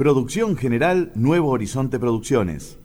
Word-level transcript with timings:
Producción 0.00 0.56
general 0.56 1.12
Nuevo 1.14 1.50
Horizonte 1.50 1.98
Producciones. 1.98 2.78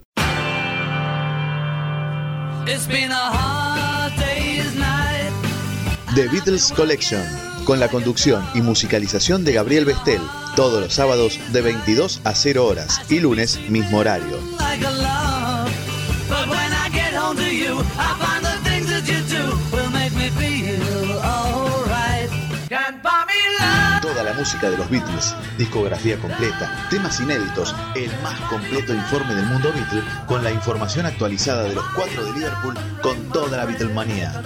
The 6.14 6.28
Beatles 6.28 6.74
Collection, 6.76 7.24
con 7.64 7.80
la 7.80 7.88
conducción 7.88 8.44
y 8.54 8.62
musicalización 8.62 9.46
de 9.46 9.54
Gabriel 9.54 9.86
Bestel, 9.86 10.20
todos 10.58 10.84
los 10.84 10.94
sábados 10.94 11.40
de 11.54 11.62
22 11.62 12.20
a 12.26 12.36
0 12.36 12.66
horas 12.66 13.00
y 13.10 13.22
lunes 13.22 13.62
mismo 13.70 14.00
horario. 14.00 14.38
Música 24.36 24.70
de 24.70 24.78
los 24.78 24.90
Beatles, 24.90 25.36
discografía 25.58 26.18
completa, 26.18 26.88
temas 26.90 27.20
inéditos, 27.20 27.76
el 27.96 28.12
más 28.22 28.40
completo 28.42 28.94
informe 28.94 29.34
del 29.36 29.46
mundo 29.46 29.72
Beatle, 29.74 30.04
con 30.28 30.44
la 30.44 30.52
información 30.52 31.06
actualizada 31.06 31.64
de 31.64 31.76
los 31.76 31.86
cuatro 31.96 32.26
de 32.26 32.34
Liverpool, 32.34 32.76
con 33.02 33.18
toda 33.30 33.58
la 33.58 33.66
Beatlemanía. 33.66 34.42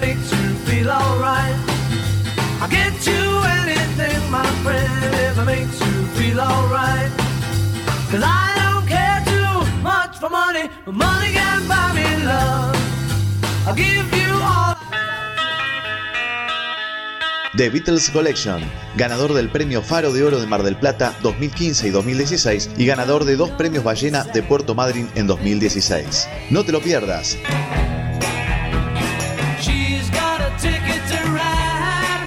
The 17.60 17.70
Beatles 17.70 18.10
Collection, 18.12 18.62
ganador 18.96 19.34
del 19.34 19.50
Premio 19.50 19.82
Faro 19.82 20.14
de 20.14 20.24
Oro 20.24 20.40
de 20.40 20.48
Mar 20.48 20.64
del 20.64 20.78
Plata 20.78 21.14
2015 21.22 21.90
y 21.90 21.92
2016 21.92 22.70
y 22.78 22.86
ganador 22.86 23.26
de 23.26 23.36
dos 23.36 23.50
premios 23.50 23.84
Ballena 23.84 24.24
de 24.24 24.42
Puerto 24.42 24.76
Madryn 24.76 25.10
en 25.16 25.28
2016. 25.28 26.30
No 26.52 26.64
te 26.64 26.72
lo 26.72 26.80
pierdas. 26.80 27.38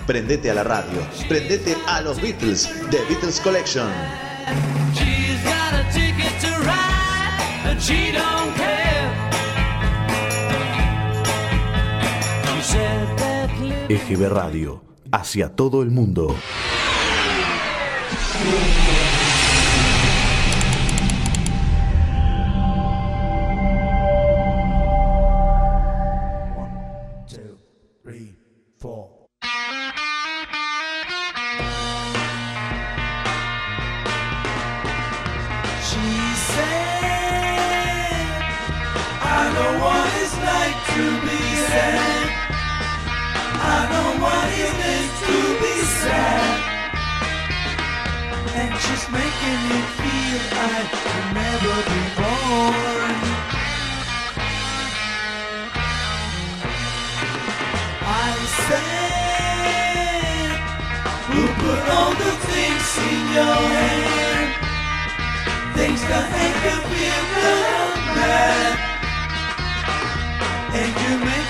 Prendete 0.07 0.51
a 0.51 0.55
la 0.55 0.65
radio, 0.65 1.01
prendete 1.27 1.79
a 1.87 2.03
los 2.03 2.21
Beatles, 2.21 2.69
The 2.91 2.99
Beatles 3.09 3.41
Collection. 3.41 3.91
EGB 13.89 14.29
Radio, 14.29 14.92
hacia 15.13 15.51
todo 15.51 15.83
el 15.83 15.91
mundo. 15.91 16.35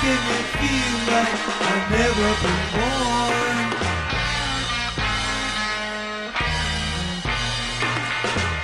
Making 0.02 0.24
me 0.28 0.38
feel 0.58 0.96
like 1.12 1.32
I've 1.70 1.90
never 1.90 2.28
been 2.42 2.62
born? 2.74 3.66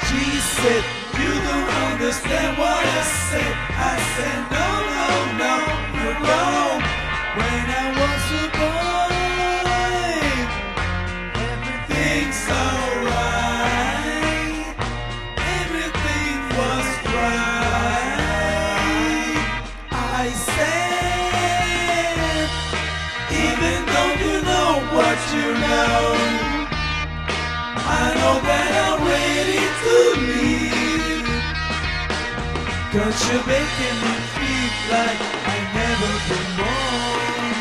She 0.06 0.24
said, 0.56 0.84
you 1.20 1.32
don't 1.46 1.70
understand 1.92 2.58
what 2.58 2.86
I 2.86 3.02
said. 3.30 3.54
I 3.70 3.96
said, 4.14 4.38
no, 4.56 4.68
no, 4.98 5.10
no, 5.38 5.54
you're 6.02 6.18
wrong 6.26 6.57
Cause 33.08 33.24
you're 33.32 33.46
making 33.46 33.96
me 34.04 34.14
feel 34.36 34.72
like 34.92 35.20
I 35.48 35.56
never 35.80 36.12
been 36.28 36.50
born. 36.60 37.56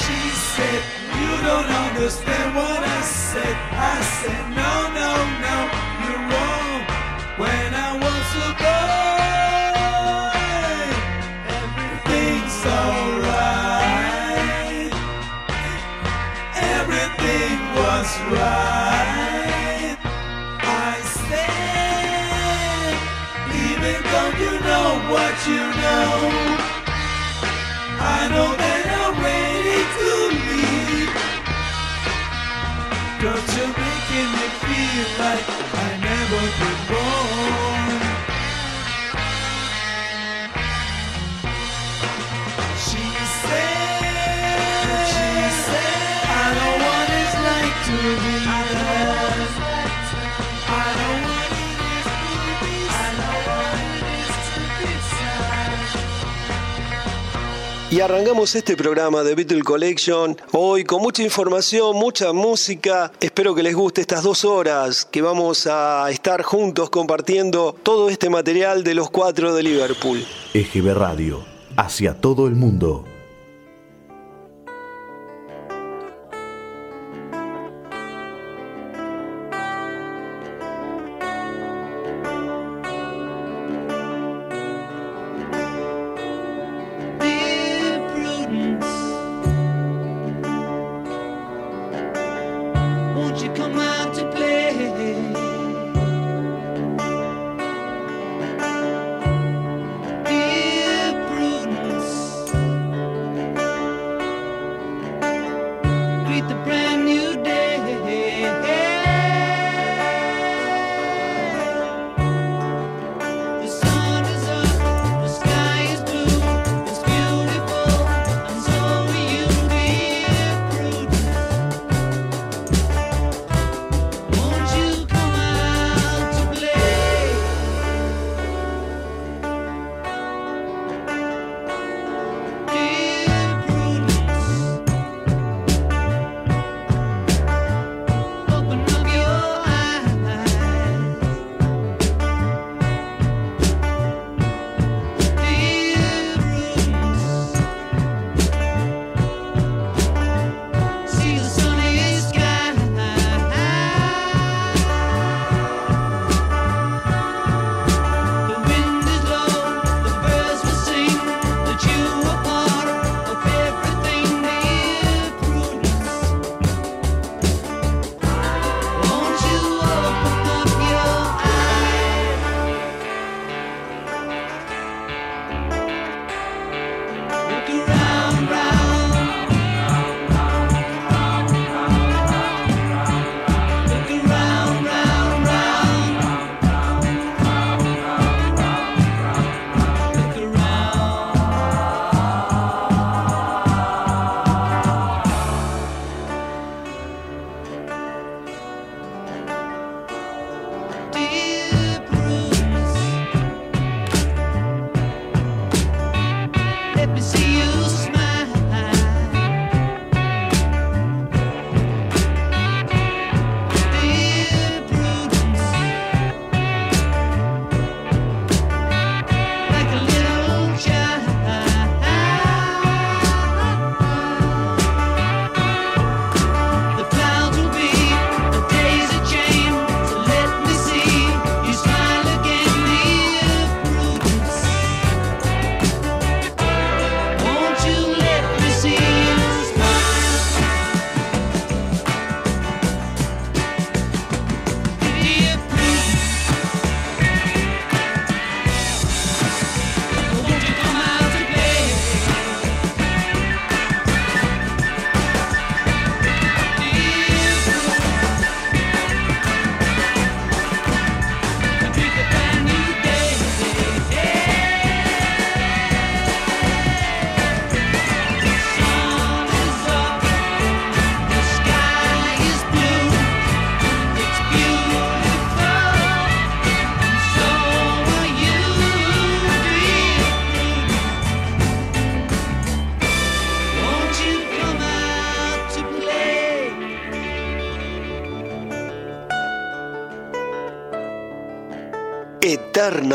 She 0.00 0.18
said, 0.50 0.82
You 1.14 1.32
don't 1.46 1.70
understand 1.86 2.48
what 2.56 2.82
I 2.82 3.00
said. 3.02 3.56
I 3.70 4.02
said, 4.18 4.42
No, 4.50 4.72
no, 4.98 5.10
no, 5.46 5.56
you're 6.02 6.24
wrong. 6.32 6.78
When 7.38 7.70
I 7.86 7.90
was 8.04 8.26
a 8.46 8.50
boy, 8.66 9.30
everything's 11.62 12.58
alright. 12.82 13.78
Everything 16.74 17.58
was 17.78 18.10
right. 18.32 18.67
Cause 33.20 33.56
you're 33.56 33.66
making 33.66 34.30
me 34.36 34.46
feel 34.62 35.08
like 35.18 35.46
I 35.74 35.98
never 36.00 36.40
been 36.58 36.87
Y 57.90 58.02
arrancamos 58.02 58.54
este 58.54 58.76
programa 58.76 59.22
de 59.22 59.34
Beatle 59.34 59.62
Collection 59.62 60.36
hoy 60.52 60.84
con 60.84 61.00
mucha 61.00 61.22
información, 61.22 61.96
mucha 61.96 62.34
música. 62.34 63.10
Espero 63.18 63.54
que 63.54 63.62
les 63.62 63.74
guste 63.74 64.02
estas 64.02 64.22
dos 64.22 64.44
horas 64.44 65.06
que 65.06 65.22
vamos 65.22 65.66
a 65.66 66.10
estar 66.10 66.42
juntos 66.42 66.90
compartiendo 66.90 67.74
todo 67.82 68.10
este 68.10 68.28
material 68.28 68.84
de 68.84 68.94
los 68.94 69.08
cuatro 69.08 69.54
de 69.54 69.62
Liverpool. 69.62 70.22
EGB 70.52 70.92
Radio, 70.92 71.42
hacia 71.78 72.12
todo 72.12 72.46
el 72.46 72.56
mundo. 72.56 73.06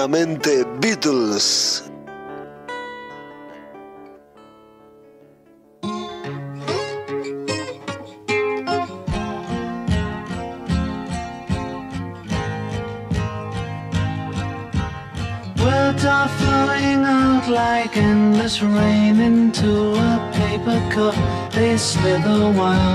puramente 0.04 0.66
Beatles. 0.82 1.90
Words 15.58 16.06
are 16.06 16.28
flowing 16.28 17.06
out 17.06 17.48
like 17.48 17.96
endless 17.96 18.62
rain 18.62 19.22
into 19.22 19.94
a 19.94 20.32
paper 20.34 20.80
cup. 20.92 21.16
They 21.54 21.78
slither 21.78 22.52
while 22.52 22.93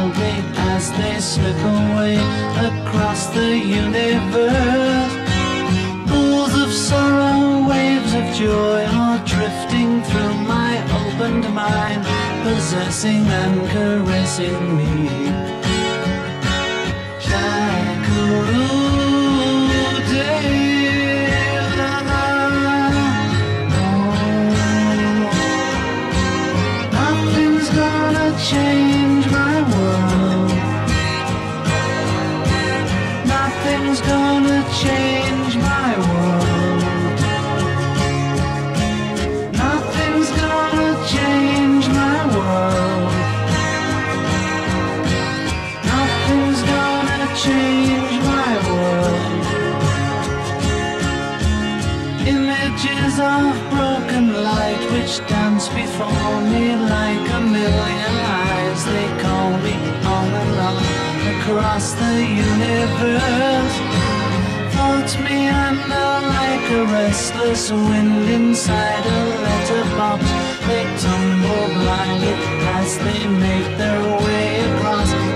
and 13.05 13.69
caressing. 13.71 14.68
across 61.79 61.93
the 61.95 62.27
universe. 62.27 63.77
Floats 64.75 65.17
me 65.19 65.47
under 65.49 66.11
like 66.35 66.71
a 66.71 66.85
restless 66.93 67.71
wind 67.71 68.29
inside 68.29 69.07
a 69.07 69.21
letterbox. 69.45 70.25
They 70.67 70.85
tumble 70.99 71.69
blindly 71.79 72.35
as 72.79 72.99
they 72.99 73.29
make 73.29 73.79
their 73.79 74.03
way 74.25 74.61
across. 74.75 75.28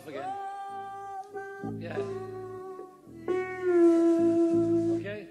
Off 0.00 0.08
again. 0.08 0.32
Yeah. 1.78 1.96
Okay. 4.96 5.26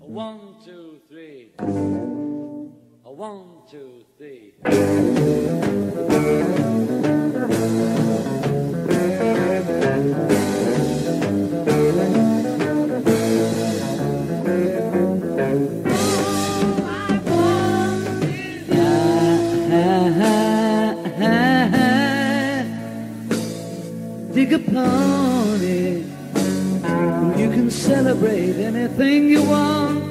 A 0.00 0.06
one, 0.06 0.56
two, 0.64 1.00
three. 1.08 1.52
A 1.58 3.12
one, 3.12 3.62
two, 3.70 4.04
three. 4.18 4.54
Upon 24.46 25.60
it. 25.60 26.04
You 27.36 27.50
can 27.50 27.68
celebrate 27.70 28.56
anything 28.56 29.28
you 29.28 29.42
want. 29.42 30.04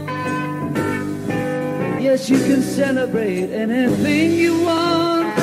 Yes, 2.01 2.29
you 2.29 2.37
can 2.39 2.61
celebrate 2.61 3.51
anything 3.53 4.33
you 4.33 4.61
want. 4.61 5.33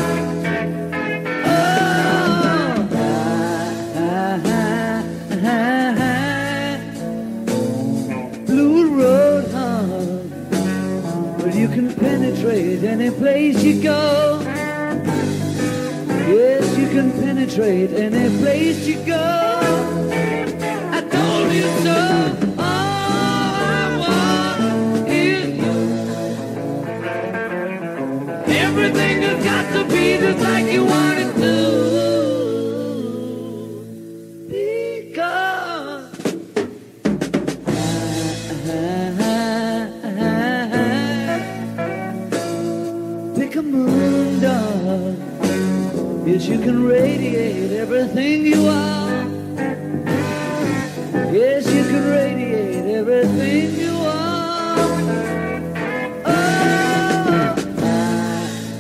Oh, 1.47 2.89
Blue 8.47 8.95
Road, 8.95 9.47
you 11.55 11.69
can 11.69 11.95
penetrate 11.95 12.85
any 12.85 13.11
place 13.11 13.63
you 13.65 13.83
go. 13.83 14.42
Can 16.93 17.11
penetrate 17.13 17.91
any 17.95 18.29
place 18.39 18.87
you 18.87 18.97
go. 19.07 19.15
I 20.93 21.01
told 21.01 21.51
you 21.51 21.69
so. 21.85 22.01
All 22.59 22.65
I 22.69 23.97
want 23.99 25.09
is 25.09 25.57
you. 25.57 25.75
Everything 28.55 29.23
has 29.23 29.43
got 29.43 29.73
to 29.73 29.85
be 29.89 30.19
just 30.19 30.41
like 30.41 30.67
you 30.71 30.85
want 30.85 31.19
it 31.19 31.22
Yes, 46.43 46.51
you 46.51 46.59
can 46.59 46.85
radiate 46.89 47.71
everything 47.71 48.45
you 48.45 48.67
are. 48.67 49.27
Yes, 51.33 51.73
you 51.73 51.85
can 51.85 52.05
radiate 52.11 52.85
everything 52.97 53.77
you 53.79 53.95
are. 53.95 54.77
Oh, 56.27 56.33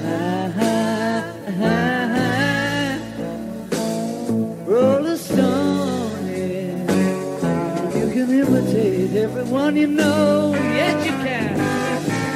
ah, 0.04 0.52
ah, 0.58 1.36
ah, 1.62 2.98
Roller 4.66 5.16
Stone, 5.16 6.26
yeah. 6.26 7.94
You 7.96 8.06
can 8.10 8.28
imitate 8.42 9.14
everyone 9.14 9.76
you 9.76 9.86
know. 9.86 10.52
Yes, 10.56 11.06
you 11.06 11.12
can. 11.12 11.56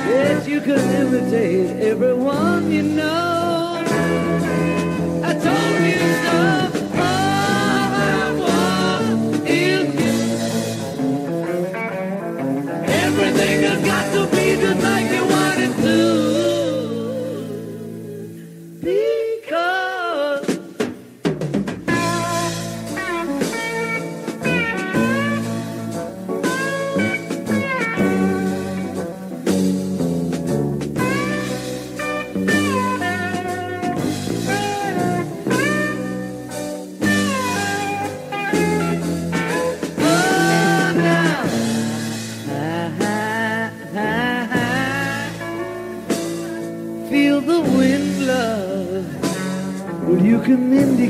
Yes, 0.08 0.46
you 0.46 0.60
can 0.60 0.78
imitate 0.78 1.82
everyone 1.82 2.70
you 2.70 2.82
know. 2.84 3.25
I 5.58 6.60
told 6.60 6.65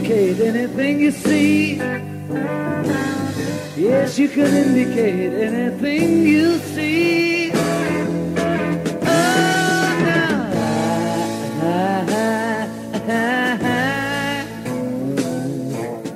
indicate 0.06 0.40
anything 0.46 1.00
you 1.00 1.10
see. 1.10 1.76
Yes, 3.76 4.18
you 4.18 4.28
can 4.28 4.54
indicate 4.54 5.32
anything 5.32 6.22
you 6.22 6.58
see. 6.58 7.50
Oh. 7.52 7.86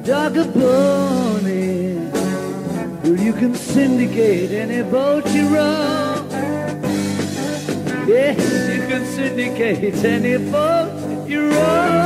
Dog 0.04 0.36
a 0.36 0.44
pony. 0.44 1.96
Well, 3.02 3.18
you 3.18 3.32
can 3.32 3.54
syndicate 3.56 4.52
any 4.52 4.82
boat 4.88 5.26
you 5.30 5.48
row. 5.48 6.26
Yes, 8.06 8.38
you 8.72 8.86
can 8.88 9.04
syndicate 9.06 10.04
any 10.04 10.38
boat 10.50 11.28
you 11.28 11.50
row. 11.50 11.99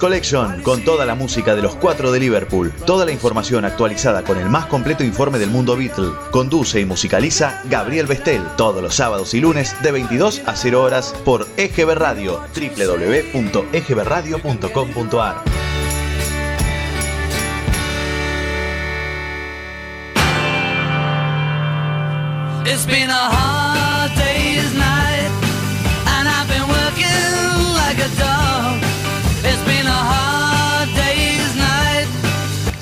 Collection, 0.00 0.62
con 0.62 0.82
toda 0.82 1.04
la 1.04 1.14
música 1.14 1.54
de 1.54 1.60
los 1.62 1.76
cuatro 1.76 2.10
de 2.10 2.18
Liverpool, 2.18 2.72
toda 2.86 3.04
la 3.04 3.12
información 3.12 3.66
actualizada 3.66 4.24
con 4.24 4.38
el 4.38 4.48
más 4.48 4.64
completo 4.66 5.04
informe 5.04 5.38
del 5.38 5.50
mundo 5.50 5.76
Beatle. 5.76 6.10
Conduce 6.32 6.80
y 6.80 6.86
musicaliza 6.86 7.62
Gabriel 7.66 8.06
Bestel, 8.06 8.42
todos 8.56 8.82
los 8.82 8.96
sábados 8.96 9.34
y 9.34 9.40
lunes 9.40 9.76
de 9.82 9.92
22 9.92 10.40
a 10.46 10.56
0 10.56 10.82
horas 10.82 11.14
por 11.24 11.46
EGB 11.56 11.94
Radio, 11.94 12.40
www.egbradio.com.ar. 12.54 15.44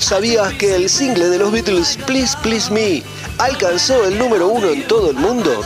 sabías 0.09 0.51
que 0.55 0.73
el 0.73 0.89
single 0.89 1.29
de 1.29 1.37
los 1.37 1.51
Beatles, 1.51 1.95
Please 2.07 2.35
Please 2.41 2.73
Me, 2.73 3.03
alcanzó 3.37 4.05
el 4.05 4.17
número 4.17 4.47
uno 4.47 4.71
en 4.71 4.87
todo 4.87 5.11
el 5.11 5.17
mundo? 5.17 5.61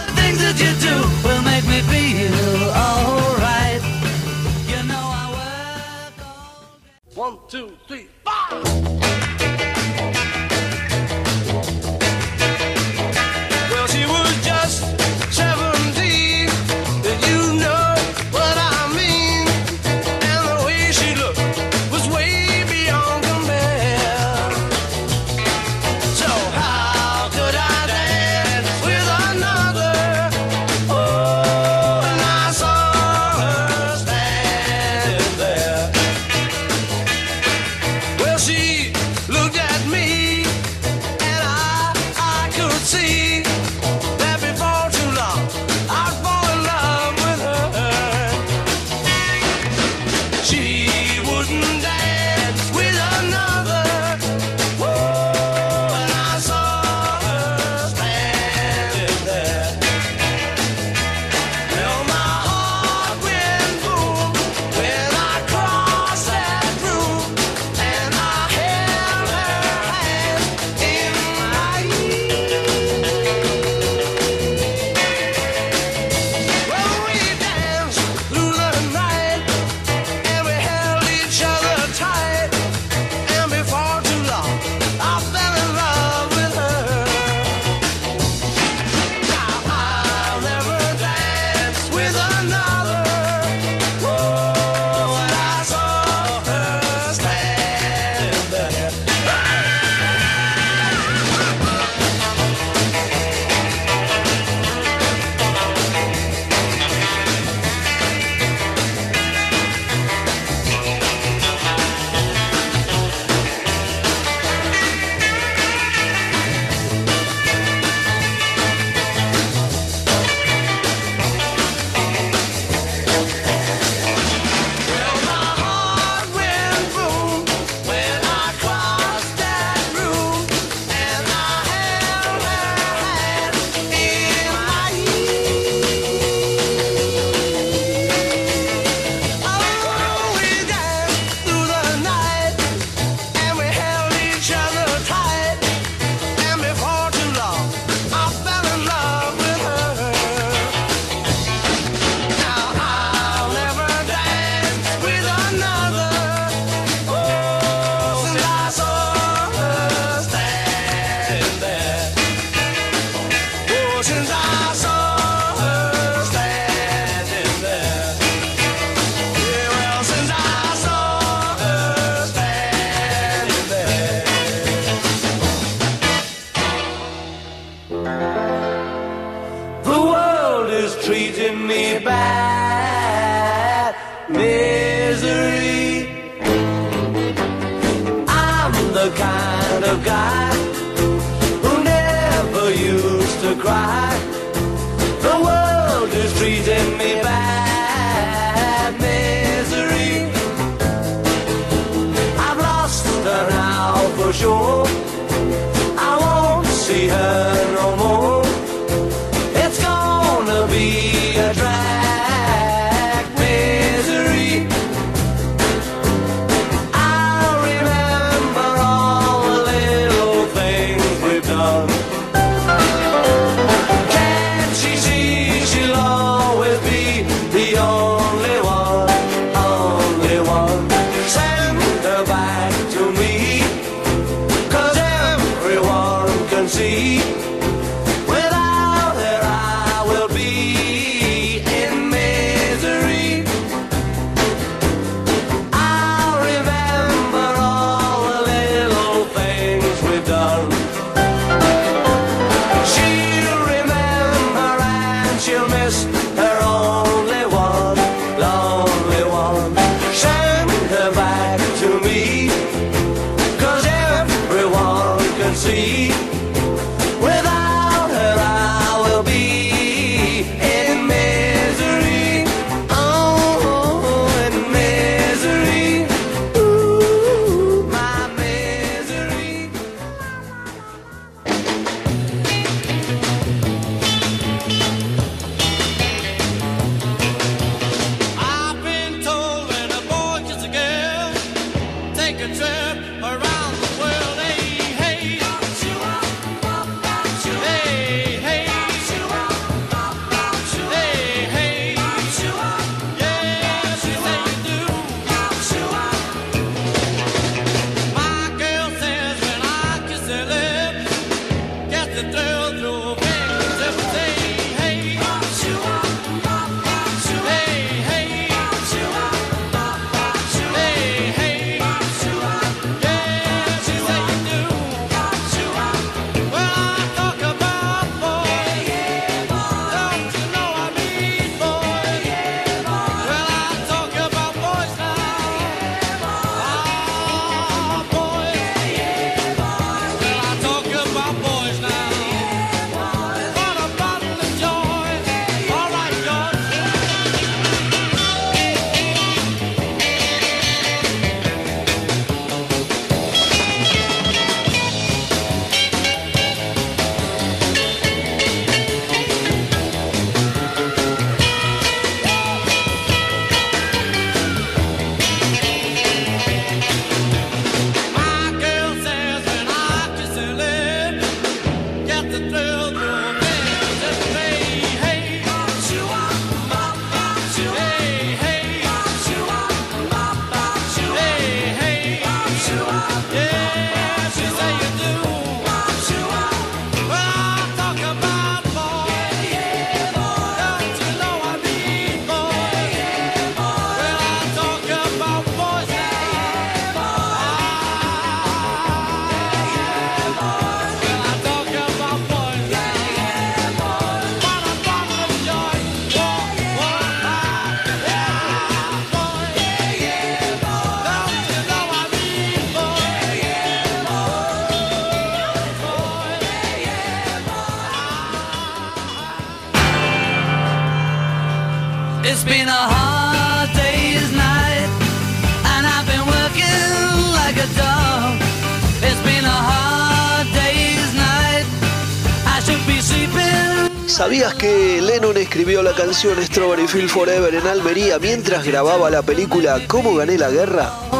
canción 436.13 436.43
Strawberry 436.45 436.88
Field 436.88 437.10
Forever 437.10 437.56
en 437.56 437.65
Almería 437.65 438.19
mientras 438.19 438.63
grababa 438.63 439.10
la 439.10 439.23
película 439.23 439.80
Cómo 439.88 440.13
gané 440.13 440.38
la 440.38 440.52
guerra 440.52 441.12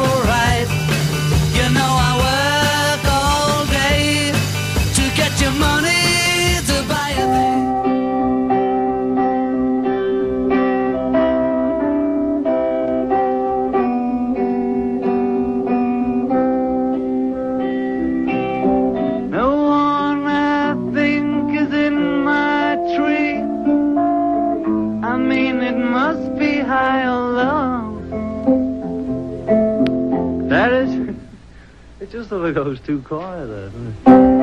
both 32.34 32.56
of 32.56 32.66
us 32.66 32.80
goes 32.80 33.04
quiet. 33.06 34.33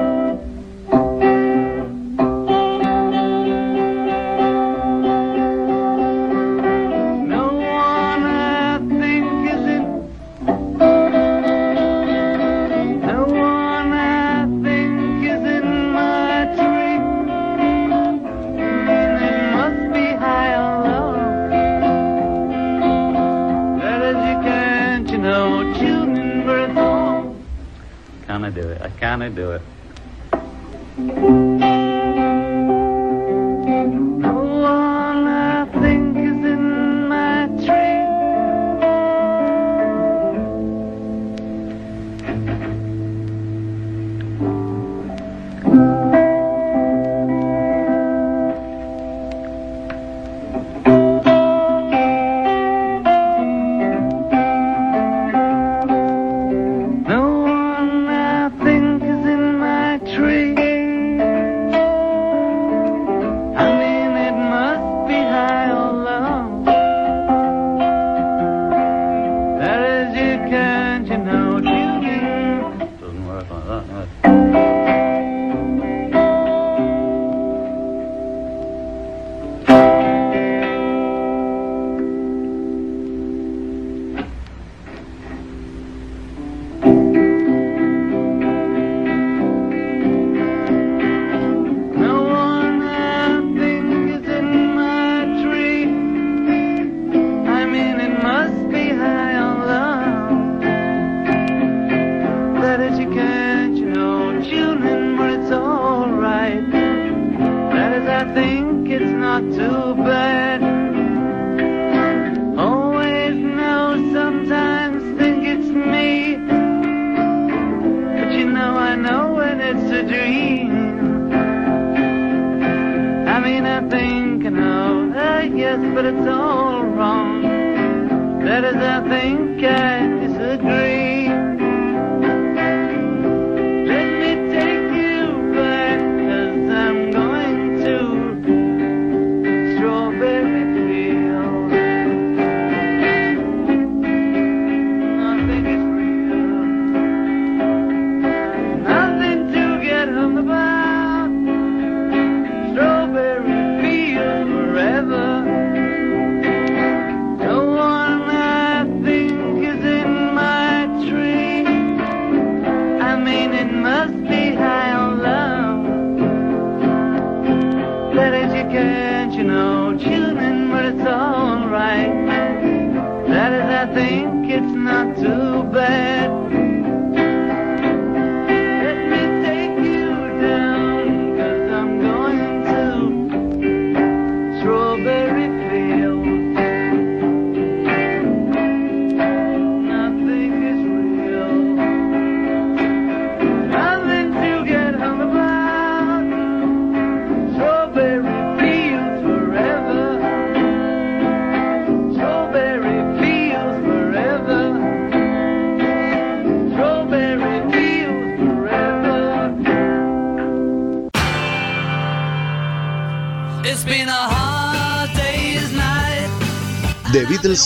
not 109.42 109.58
too 109.58 110.04
bad. 110.04 110.71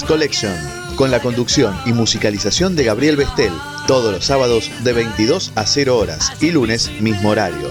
Collection, 0.03 0.55
con 0.95 1.11
la 1.11 1.19
conducción 1.19 1.75
y 1.85 1.93
musicalización 1.93 2.75
de 2.75 2.83
Gabriel 2.83 3.15
Bestel, 3.15 3.53
todos 3.87 4.11
los 4.11 4.25
sábados 4.25 4.69
de 4.83 4.93
22 4.93 5.51
a 5.55 5.65
0 5.65 5.97
horas 5.97 6.31
y 6.41 6.51
lunes 6.51 6.91
mismo 6.99 7.29
horario. 7.29 7.69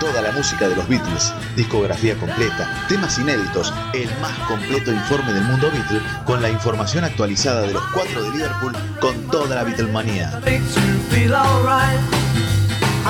Toda 0.00 0.22
la 0.22 0.32
música 0.32 0.68
de 0.68 0.76
los 0.76 0.88
Beatles, 0.88 1.32
discografía 1.56 2.16
completa, 2.16 2.86
temas 2.88 3.18
inéditos, 3.18 3.72
el 3.94 4.08
más 4.20 4.38
completo 4.48 4.92
informe 4.92 5.32
del 5.32 5.44
mundo 5.44 5.70
Beatle 5.70 6.00
con 6.24 6.42
la 6.42 6.50
información 6.50 7.04
actualizada 7.04 7.62
de 7.62 7.72
los 7.72 7.82
cuatro 7.92 8.22
de 8.22 8.30
Liverpool 8.30 8.72
con 9.00 9.16
toda 9.28 9.56
la 9.56 9.64
Beatlemanía. 9.64 10.40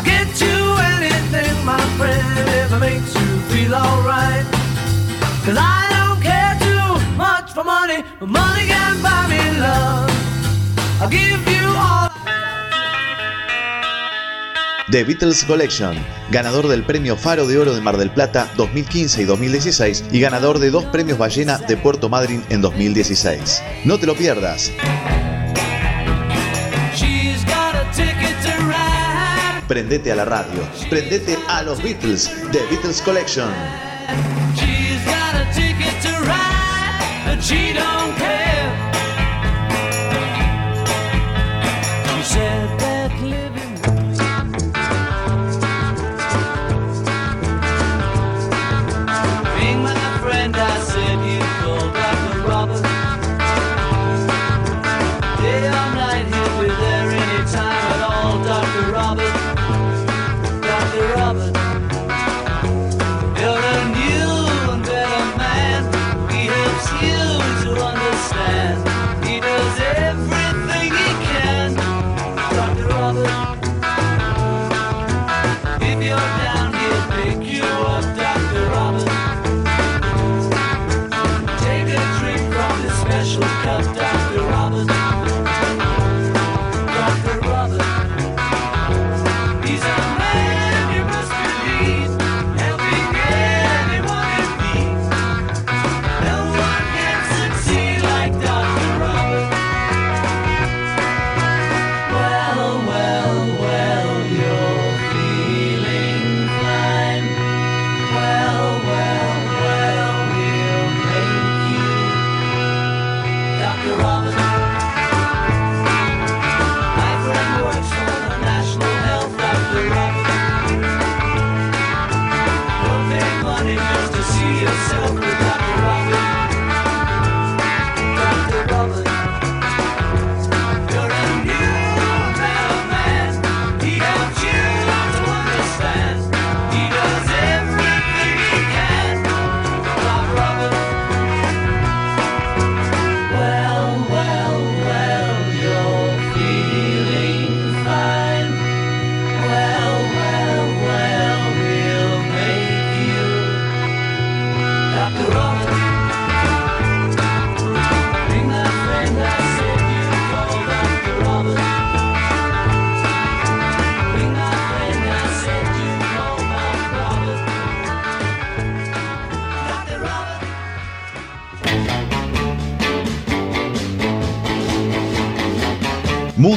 Get 0.00 0.40
you 0.40 0.76
anything, 0.96 1.64
my 1.64 1.78
makes 2.80 3.14
you 3.14 3.40
feel 3.50 3.74
alright. 3.74 4.44
Cause 5.44 5.58
I 5.58 5.86
don't 5.92 6.20
care 6.20 6.56
too 6.58 7.16
much 7.16 7.52
for 7.52 7.62
money, 7.62 8.02
The 14.90 15.04
Beatles 15.04 15.44
Collection, 15.44 15.96
ganador 16.30 16.68
del 16.68 16.84
Premio 16.84 17.16
Faro 17.16 17.46
de 17.46 17.58
Oro 17.58 17.74
de 17.74 17.80
Mar 17.80 17.96
del 17.96 18.10
Plata 18.10 18.50
2015 18.56 19.22
y 19.22 19.24
2016 19.24 20.04
y 20.10 20.20
ganador 20.20 20.58
de 20.58 20.70
dos 20.70 20.84
Premios 20.86 21.18
Ballena 21.18 21.58
de 21.58 21.76
Puerto 21.76 22.08
Madryn 22.08 22.42
en 22.48 22.60
2016. 22.60 23.62
No 23.84 23.98
te 23.98 24.06
lo 24.06 24.14
pierdas. 24.14 24.72
Prendete 29.72 30.12
a 30.12 30.16
la 30.16 30.26
radio, 30.26 30.68
prendete 30.90 31.38
a 31.48 31.62
los 31.62 31.82
Beatles, 31.82 32.30
The 32.50 32.60
Beatles 32.68 33.00
Collection. 33.00 33.50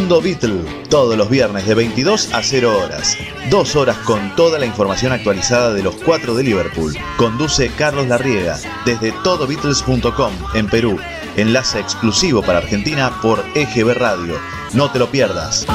Mundo 0.06 0.22
Beatle, 0.22 0.64
todos 0.88 1.18
los 1.18 1.32
viernes 1.32 1.66
de 1.66 1.74
22 1.74 2.32
a 2.32 2.44
0 2.44 2.78
horas. 2.78 3.18
Dos 3.50 3.76
horas 3.76 3.98
con 4.06 4.36
toda 4.36 4.60
la 4.60 4.68
información 4.68 5.12
actualizada 5.12 5.74
de 5.74 5.82
los 5.82 5.96
cuatro 5.96 6.36
de 6.36 6.44
Liverpool. 6.44 6.96
Conduce 7.18 7.72
Carlos 7.72 8.08
Larriega 8.08 8.60
desde 8.86 9.12
todobeatles.com 9.24 10.32
en 10.54 10.68
Perú. 10.68 11.00
Enlace 11.38 11.80
exclusivo 11.80 12.44
para 12.44 12.60
Argentina 12.60 13.20
por 13.20 13.44
EGB 13.56 13.96
Radio. 13.96 14.38
No 14.74 14.92
te 14.92 15.00
lo 15.00 15.10
pierdas. 15.10 15.66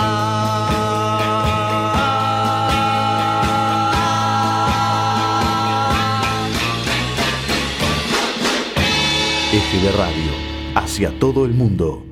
EGB 9.53 9.97
Radio, 9.97 10.31
hacia 10.77 11.19
todo 11.19 11.45
el 11.45 11.53
mundo. 11.53 12.10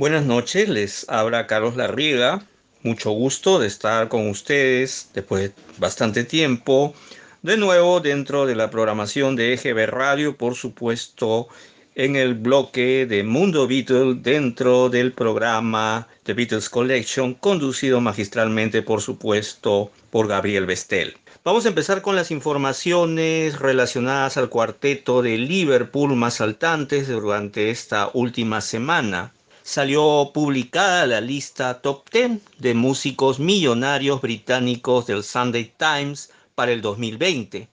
Buenas 0.00 0.24
noches, 0.24 0.66
les 0.66 1.04
habla 1.10 1.46
Carlos 1.46 1.76
Larriega. 1.76 2.42
Mucho 2.82 3.10
gusto 3.10 3.58
de 3.58 3.66
estar 3.66 4.08
con 4.08 4.30
ustedes 4.30 5.10
después 5.12 5.42
de 5.42 5.54
bastante 5.76 6.24
tiempo. 6.24 6.94
De 7.42 7.58
nuevo 7.58 8.00
dentro 8.00 8.46
de 8.46 8.54
la 8.54 8.70
programación 8.70 9.36
de 9.36 9.52
EGB 9.52 9.90
Radio, 9.90 10.38
por 10.38 10.54
supuesto, 10.54 11.48
en 11.94 12.16
el 12.16 12.32
bloque 12.32 13.04
de 13.04 13.24
Mundo 13.24 13.68
Beatle 13.68 14.14
dentro 14.14 14.88
del 14.88 15.12
programa 15.12 16.08
The 16.22 16.32
Beatles 16.32 16.70
Collection, 16.70 17.34
conducido 17.34 18.00
magistralmente, 18.00 18.80
por 18.80 19.02
supuesto, 19.02 19.90
por 20.08 20.28
Gabriel 20.28 20.64
Bestel. 20.64 21.18
Vamos 21.44 21.66
a 21.66 21.68
empezar 21.68 22.00
con 22.00 22.16
las 22.16 22.30
informaciones 22.30 23.58
relacionadas 23.58 24.38
al 24.38 24.48
cuarteto 24.48 25.20
de 25.20 25.36
Liverpool 25.36 26.16
más 26.16 26.36
saltantes 26.36 27.06
durante 27.06 27.68
esta 27.68 28.08
última 28.14 28.62
semana. 28.62 29.34
Salió 29.62 30.30
publicada 30.32 31.06
la 31.06 31.20
lista 31.20 31.80
top 31.82 32.08
10 32.10 32.40
de 32.58 32.74
músicos 32.74 33.38
millonarios 33.38 34.22
británicos 34.22 35.06
del 35.06 35.22
Sunday 35.22 35.72
Times 35.76 36.30
para 36.54 36.72
el 36.72 36.80
2020. 36.80 37.68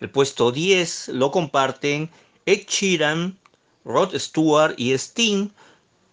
El 0.00 0.10
puesto 0.10 0.52
10 0.52 1.08
lo 1.08 1.30
comparten 1.30 2.10
Ed 2.46 2.66
Sheeran, 2.68 3.38
Rod 3.84 4.16
Stewart 4.16 4.74
y 4.78 4.92
Sting 4.92 5.50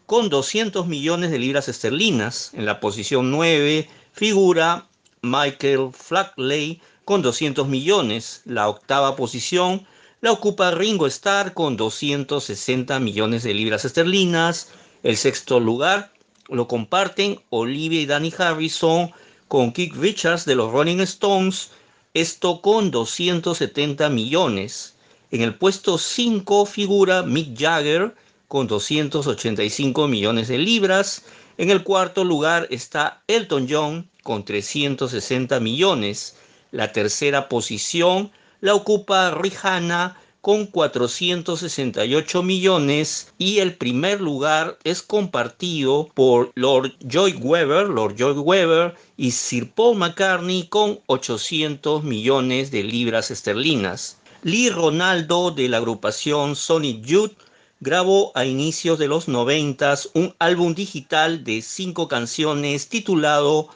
con 0.07 0.29
200 0.29 0.87
millones 0.87 1.29
de 1.29 1.39
libras 1.39 1.69
esterlinas. 1.69 2.51
En 2.53 2.65
la 2.65 2.79
posición 2.79 3.29
9 3.29 3.87
figura 4.13 4.87
Michael 5.21 5.91
Flatley 5.93 6.81
con 7.05 7.21
200 7.21 7.67
millones. 7.67 8.41
La 8.45 8.67
octava 8.67 9.15
posición 9.15 9.85
la 10.21 10.31
ocupa 10.31 10.71
Ringo 10.71 11.07
Starr 11.07 11.53
con 11.53 11.77
260 11.77 12.99
millones 12.99 13.43
de 13.43 13.53
libras 13.53 13.85
esterlinas. 13.85 14.69
El 15.01 15.15
sexto 15.15 15.61
lugar 15.61 16.11
lo 16.49 16.67
comparten 16.67 17.39
Olivia 17.51 18.01
y 18.01 18.05
Danny 18.05 18.33
Harrison 18.37 19.11
con 19.47 19.71
Keith 19.71 19.95
Richards 19.95 20.43
de 20.43 20.55
los 20.55 20.73
Rolling 20.73 20.99
Stones, 20.99 21.71
esto 22.13 22.61
con 22.61 22.91
270 22.91 24.09
millones. 24.09 24.95
En 25.31 25.41
el 25.41 25.55
puesto 25.55 25.97
5 25.97 26.65
figura 26.65 27.23
Mick 27.23 27.57
Jagger 27.57 28.13
con 28.49 28.67
285 28.67 30.07
millones 30.09 30.49
de 30.49 30.57
libras. 30.57 31.23
En 31.57 31.69
el 31.69 31.83
cuarto 31.83 32.25
lugar 32.25 32.67
está 32.69 33.21
Elton 33.27 33.67
John 33.69 34.09
con 34.23 34.43
360 34.43 35.61
millones. 35.61 36.35
La 36.71 36.91
tercera 36.91 37.47
posición 37.47 38.31
la 38.59 38.75
ocupa 38.75 39.31
Rihanna 39.31 40.17
con 40.41 40.67
468 40.67 42.43
millones 42.43 43.33
y 43.37 43.59
el 43.59 43.75
primer 43.75 44.21
lugar 44.21 44.77
es 44.83 45.01
compartido 45.01 46.09
por 46.13 46.51
Lord 46.55 46.93
Joy 47.05 47.33
Weber, 47.33 47.87
Lord 47.89 48.15
Joy 48.15 48.93
y 49.17 49.31
Sir 49.31 49.69
Paul 49.71 49.97
McCartney 49.97 50.67
con 50.67 50.99
800 51.07 52.03
millones 52.03 52.71
de 52.71 52.83
libras 52.83 53.31
esterlinas. 53.31 54.17
Lee 54.43 54.69
Ronaldo 54.69 55.51
de 55.51 55.67
la 55.67 55.77
agrupación 55.77 56.55
Sonic 56.55 57.03
Youth 57.03 57.33
grabó 57.81 58.31
a 58.35 58.45
inicios 58.45 58.97
de 58.99 59.07
los 59.07 59.27
90 59.27 59.95
un 60.13 60.33
álbum 60.39 60.73
digital 60.73 61.43
de 61.43 61.61
cinco 61.61 62.07
canciones 62.07 62.87
titulado 62.87 63.69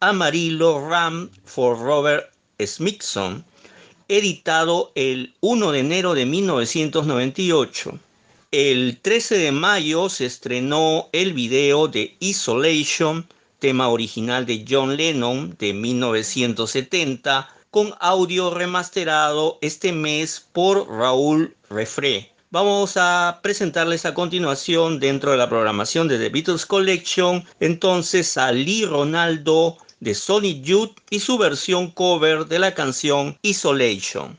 Amarillo 0.00 0.88
Ram 0.88 1.30
for 1.44 1.78
Robert 1.78 2.30
Smithson, 2.58 3.44
editado 4.08 4.92
el 4.94 5.34
1 5.40 5.72
de 5.72 5.78
enero 5.80 6.14
de 6.14 6.26
1998. 6.26 7.98
El 8.52 8.98
13 9.02 9.38
de 9.38 9.52
mayo 9.52 10.08
se 10.08 10.26
estrenó 10.26 11.08
el 11.12 11.32
video 11.32 11.88
de 11.88 12.16
Isolation, 12.20 13.26
tema 13.58 13.88
original 13.88 14.46
de 14.46 14.64
John 14.68 14.96
Lennon 14.96 15.56
de 15.58 15.72
1970, 15.72 17.48
con 17.70 17.94
audio 18.00 18.50
remasterado 18.50 19.58
este 19.60 19.92
mes 19.92 20.46
por 20.52 20.88
Raúl 20.88 21.54
Refré. 21.68 22.32
Vamos 22.50 22.96
a 22.96 23.40
presentarles 23.42 24.06
a 24.06 24.14
continuación 24.14 25.00
dentro 25.00 25.32
de 25.32 25.36
la 25.36 25.48
programación 25.48 26.06
de 26.06 26.16
The 26.18 26.28
Beatles 26.28 26.64
Collection 26.64 27.44
entonces 27.58 28.38
a 28.38 28.52
Lee 28.52 28.86
Ronaldo 28.86 29.76
de 30.00 30.14
Sonic 30.14 30.62
Youth 30.62 30.96
y 31.10 31.20
su 31.20 31.38
versión 31.38 31.90
cover 31.90 32.46
de 32.46 32.58
la 32.58 32.74
canción 32.74 33.38
Isolation. 33.42 34.38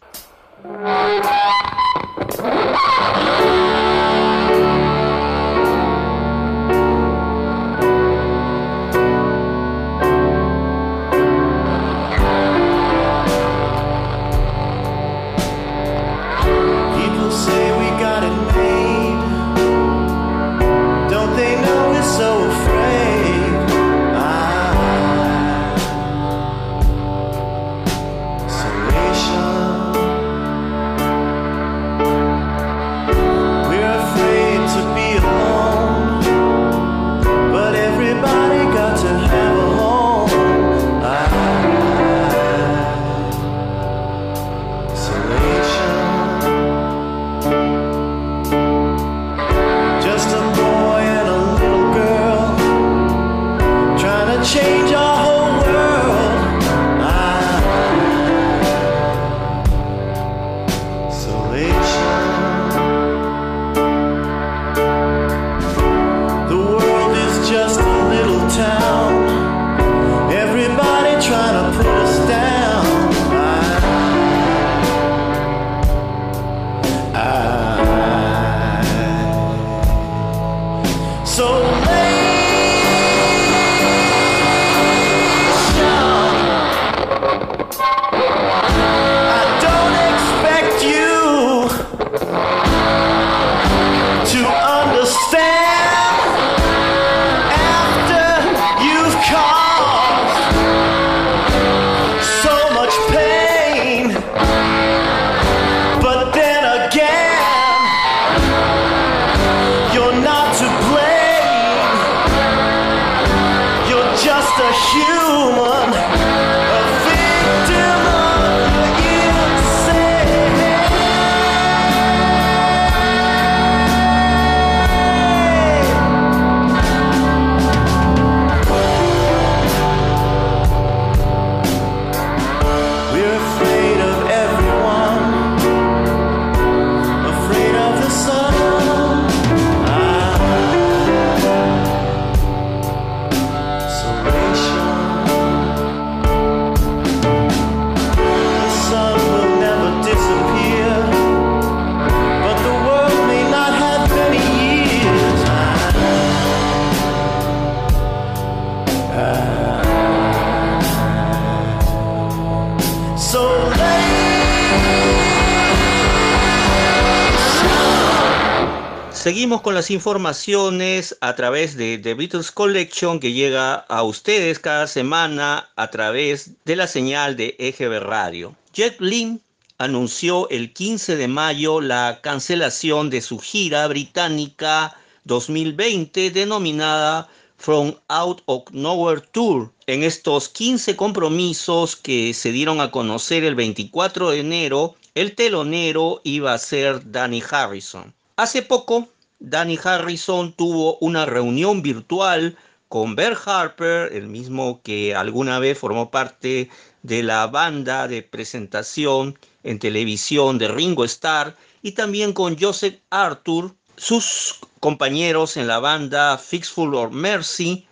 Seguimos 169.28 169.59
con 169.59 169.75
las 169.75 169.91
informaciones 169.91 171.17
a 171.19 171.36
través 171.36 171.75
de 171.75 171.97
The 171.97 172.13
Beatles 172.13 172.49
Collection 172.49 173.19
que 173.19 173.34
llega 173.34 173.73
a 173.73 174.03
ustedes 174.03 174.57
cada 174.57 174.88
semana 174.88 175.69
a 175.75 175.91
través 175.91 176.51
de 176.63 176.78
la 176.78 176.88
señal 176.88 177.36
de 177.36 177.53
EGB 177.59 177.99
Radio. 177.99 178.55
Jet 178.71 178.95
Lynn 179.01 179.41
anunció 179.80 180.47
el 180.47 180.71
15 180.71 181.17
de 181.17 181.28
mayo 181.28 181.82
la 181.82 182.21
cancelación 182.23 183.09
de 183.09 183.19
su 183.19 183.38
gira 183.39 183.86
británica 183.89 184.95
2020 185.25 186.32
denominada 186.32 187.28
From 187.57 187.95
Out 188.07 188.43
of 188.45 188.71
Nowhere 188.71 189.23
Tour. 189.34 189.73
En 189.88 190.03
estos 190.03 190.47
15 190.47 190.95
compromisos 190.95 191.97
que 191.97 192.34
se 192.34 192.53
dieron 192.53 192.80
a 192.80 192.91
conocer 192.91 193.43
el 193.43 193.55
24 193.55 194.30
de 194.30 194.39
enero, 194.39 194.95
el 195.15 195.36
telonero 195.36 196.21
iba 196.23 196.53
a 196.53 196.57
ser 196.57 197.11
Danny 197.11 197.43
Harrison. 197.51 198.13
Hace 198.38 198.61
poco, 198.61 199.09
Danny 199.39 199.77
Harrison 199.81 200.51
tuvo 200.53 200.97
una 200.97 201.25
reunión 201.25 201.83
virtual 201.83 202.57
con 202.89 203.15
Bert 203.15 203.39
Harper, 203.45 204.11
el 204.13 204.27
mismo 204.27 204.81
que 204.81 205.13
alguna 205.13 205.59
vez 205.59 205.77
formó 205.77 206.09
parte 206.09 206.69
de 207.03 207.21
la 207.21 207.45
banda 207.47 208.07
de 208.07 208.23
presentación 208.23 209.38
en 209.63 209.77
televisión 209.77 210.57
de 210.57 210.69
Ringo 210.69 211.05
Starr, 211.05 211.55
y 211.83 211.91
también 211.91 212.33
con 212.33 212.57
Joseph 212.59 212.99
Arthur, 213.11 213.75
sus 213.95 214.59
compañeros 214.79 215.55
en 215.55 215.67
la 215.67 215.79
banda 215.79 216.38
Fixful 216.38 216.95
or 216.95 217.11
Mercy, 217.11 217.85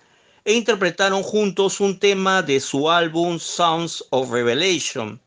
e 0.45 0.53
interpretaron 0.53 1.21
juntos 1.21 1.79
un 1.79 1.99
tema 1.99 2.41
de 2.41 2.59
su 2.59 2.89
álbum 2.89 3.39
Sounds 3.39 4.03
of 4.09 4.31
Revelation. 4.31 5.19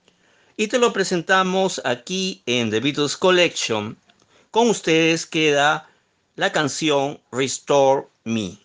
Y 0.56 0.66
te 0.66 0.78
lo 0.78 0.92
presentamos 0.92 1.80
aquí 1.84 2.42
en 2.46 2.70
The 2.70 2.80
Beatles 2.80 3.16
Collection. 3.16 3.96
Con 4.50 4.70
ustedes 4.70 5.26
queda 5.26 5.87
la 6.38 6.52
canción 6.52 7.20
Restore 7.32 8.06
Me. 8.24 8.58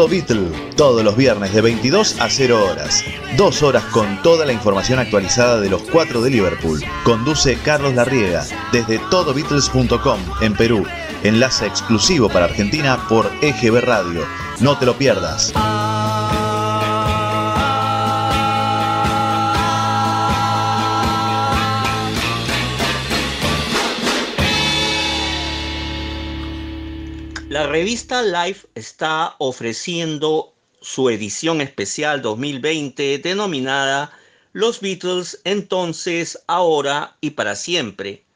Mundo 0.00 0.16
Beatle, 0.16 0.72
todos 0.76 1.04
los 1.04 1.14
viernes 1.14 1.52
de 1.52 1.60
22 1.60 2.20
a 2.20 2.30
0 2.30 2.64
horas. 2.64 3.04
Dos 3.36 3.62
horas 3.62 3.84
con 3.92 4.22
toda 4.22 4.46
la 4.46 4.52
información 4.54 4.98
actualizada 4.98 5.60
de 5.60 5.68
los 5.68 5.82
cuatro 5.82 6.22
de 6.22 6.30
Liverpool. 6.30 6.82
Conduce 7.04 7.58
Carlos 7.58 7.92
Larriega 7.92 8.46
desde 8.72 8.98
todobeatles.com 9.10 10.20
en 10.40 10.54
Perú. 10.54 10.86
Enlace 11.22 11.66
exclusivo 11.66 12.30
para 12.30 12.46
Argentina 12.46 12.98
por 13.10 13.30
EGB 13.42 13.82
Radio. 13.82 14.24
No 14.60 14.78
te 14.78 14.86
lo 14.86 14.96
pierdas. 14.96 15.52
Revista 27.80 28.20
Life 28.20 28.68
está 28.74 29.36
ofreciendo 29.38 30.54
su 30.82 31.08
edición 31.08 31.62
especial 31.62 32.20
2020 32.20 33.16
denominada 33.20 34.12
Los 34.52 34.82
Beatles 34.82 35.40
entonces, 35.44 36.38
ahora 36.46 37.16
y 37.22 37.30
para 37.30 37.56
siempre. 37.56 38.26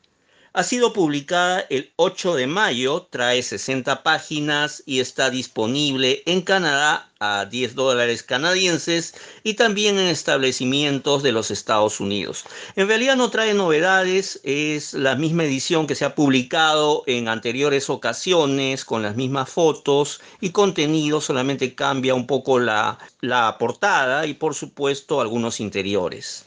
Ha 0.56 0.62
sido 0.62 0.92
publicada 0.92 1.66
el 1.68 1.92
8 1.96 2.36
de 2.36 2.46
mayo, 2.46 3.08
trae 3.10 3.42
60 3.42 4.04
páginas 4.04 4.84
y 4.86 5.00
está 5.00 5.28
disponible 5.28 6.22
en 6.26 6.42
Canadá 6.42 7.10
a 7.18 7.46
10 7.46 7.74
dólares 7.74 8.22
canadienses 8.22 9.16
y 9.42 9.54
también 9.54 9.98
en 9.98 10.06
establecimientos 10.06 11.24
de 11.24 11.32
los 11.32 11.50
Estados 11.50 11.98
Unidos. 11.98 12.44
En 12.76 12.86
realidad 12.86 13.16
no 13.16 13.30
trae 13.30 13.52
novedades, 13.52 14.40
es 14.44 14.94
la 14.94 15.16
misma 15.16 15.42
edición 15.42 15.88
que 15.88 15.96
se 15.96 16.04
ha 16.04 16.14
publicado 16.14 17.02
en 17.08 17.26
anteriores 17.26 17.90
ocasiones 17.90 18.84
con 18.84 19.02
las 19.02 19.16
mismas 19.16 19.50
fotos 19.50 20.20
y 20.40 20.50
contenido, 20.50 21.20
solamente 21.20 21.74
cambia 21.74 22.14
un 22.14 22.28
poco 22.28 22.60
la, 22.60 23.00
la 23.20 23.58
portada 23.58 24.24
y 24.24 24.34
por 24.34 24.54
supuesto 24.54 25.20
algunos 25.20 25.58
interiores. 25.58 26.43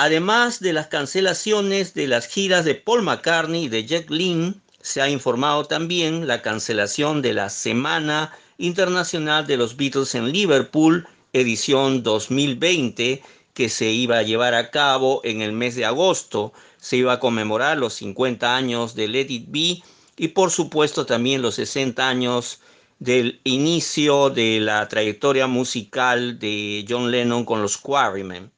Además 0.00 0.60
de 0.60 0.72
las 0.72 0.86
cancelaciones 0.86 1.92
de 1.92 2.06
las 2.06 2.28
giras 2.28 2.64
de 2.64 2.76
Paul 2.76 3.02
McCartney 3.02 3.64
y 3.64 3.68
de 3.68 3.84
Jack 3.84 4.08
Lynn, 4.10 4.62
se 4.80 5.02
ha 5.02 5.10
informado 5.10 5.64
también 5.64 6.28
la 6.28 6.40
cancelación 6.40 7.20
de 7.20 7.34
la 7.34 7.50
Semana 7.50 8.32
Internacional 8.58 9.48
de 9.48 9.56
los 9.56 9.76
Beatles 9.76 10.14
en 10.14 10.30
Liverpool, 10.30 11.08
edición 11.32 12.04
2020, 12.04 13.24
que 13.54 13.68
se 13.68 13.90
iba 13.90 14.18
a 14.18 14.22
llevar 14.22 14.54
a 14.54 14.70
cabo 14.70 15.20
en 15.24 15.42
el 15.42 15.50
mes 15.50 15.74
de 15.74 15.84
agosto. 15.84 16.52
Se 16.76 16.96
iba 16.96 17.14
a 17.14 17.18
conmemorar 17.18 17.76
los 17.76 17.94
50 17.94 18.54
años 18.54 18.94
de 18.94 19.08
Let 19.08 19.26
It 19.30 19.46
Be 19.48 19.82
y 20.16 20.28
por 20.28 20.52
supuesto 20.52 21.06
también 21.06 21.42
los 21.42 21.56
60 21.56 22.08
años 22.08 22.60
del 23.00 23.40
inicio 23.42 24.30
de 24.30 24.60
la 24.60 24.86
trayectoria 24.86 25.48
musical 25.48 26.38
de 26.38 26.86
John 26.88 27.10
Lennon 27.10 27.44
con 27.44 27.62
los 27.62 27.76
Quarrymen. 27.78 28.52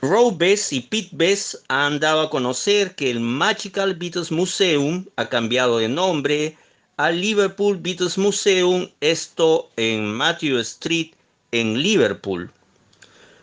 Roe 0.00 0.32
Bess 0.32 0.72
y 0.72 0.80
Pete 0.80 1.08
Bess 1.10 1.60
han 1.66 1.98
dado 1.98 2.20
a 2.20 2.30
conocer 2.30 2.94
que 2.94 3.10
el 3.10 3.18
Magical 3.18 3.96
Beatles 3.96 4.30
Museum 4.30 5.04
ha 5.16 5.28
cambiado 5.28 5.78
de 5.78 5.88
nombre 5.88 6.56
al 6.98 7.20
Liverpool 7.20 7.76
Beatles 7.78 8.16
Museum, 8.16 8.88
esto 9.00 9.68
en 9.76 10.06
Matthew 10.06 10.58
Street 10.58 11.10
en 11.50 11.82
Liverpool. 11.82 12.48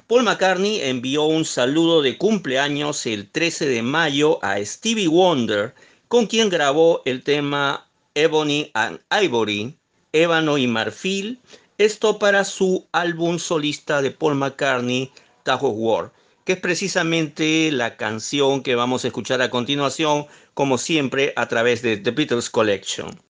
Paul 0.07 0.23
McCartney 0.23 0.79
envió 0.79 1.23
un 1.23 1.43
saludo 1.43 2.01
de 2.01 2.17
cumpleaños 2.17 3.05
el 3.05 3.29
13 3.29 3.65
de 3.65 3.81
mayo 3.81 4.39
a 4.41 4.63
Stevie 4.63 5.09
Wonder, 5.09 5.75
con 6.07 6.25
quien 6.25 6.49
grabó 6.49 7.01
el 7.03 7.21
tema 7.21 7.85
Ebony 8.13 8.71
and 8.75 9.01
Ivory, 9.11 9.75
Ébano 10.13 10.57
y 10.57 10.67
Marfil, 10.67 11.37
esto 11.77 12.17
para 12.17 12.45
su 12.45 12.87
álbum 12.93 13.39
solista 13.39 14.01
de 14.01 14.11
Paul 14.11 14.35
McCartney, 14.35 15.11
Tahoe 15.43 15.71
War 15.71 16.14
que 16.45 16.53
es 16.53 16.59
precisamente 16.59 17.71
la 17.71 17.97
canción 17.97 18.63
que 18.63 18.75
vamos 18.75 19.03
a 19.03 19.07
escuchar 19.07 19.41
a 19.41 19.49
continuación, 19.49 20.27
como 20.53 20.77
siempre, 20.77 21.33
a 21.35 21.47
través 21.47 21.81
de 21.81 21.97
The 21.97 22.11
Beatles 22.11 22.49
Collection. 22.49 23.24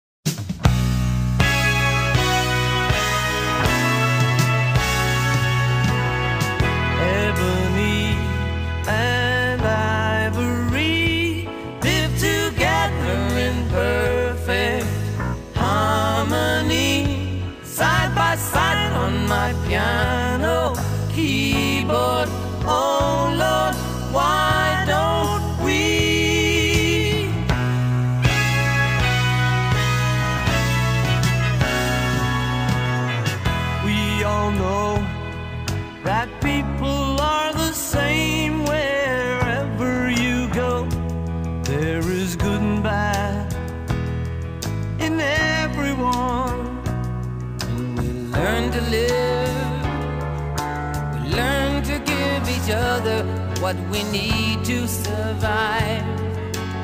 What 53.66 53.76
we 53.90 54.04
need 54.12 54.64
to 54.64 54.88
survive. 54.88 56.06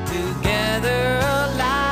Together 0.04 1.20
alive, 1.38 1.91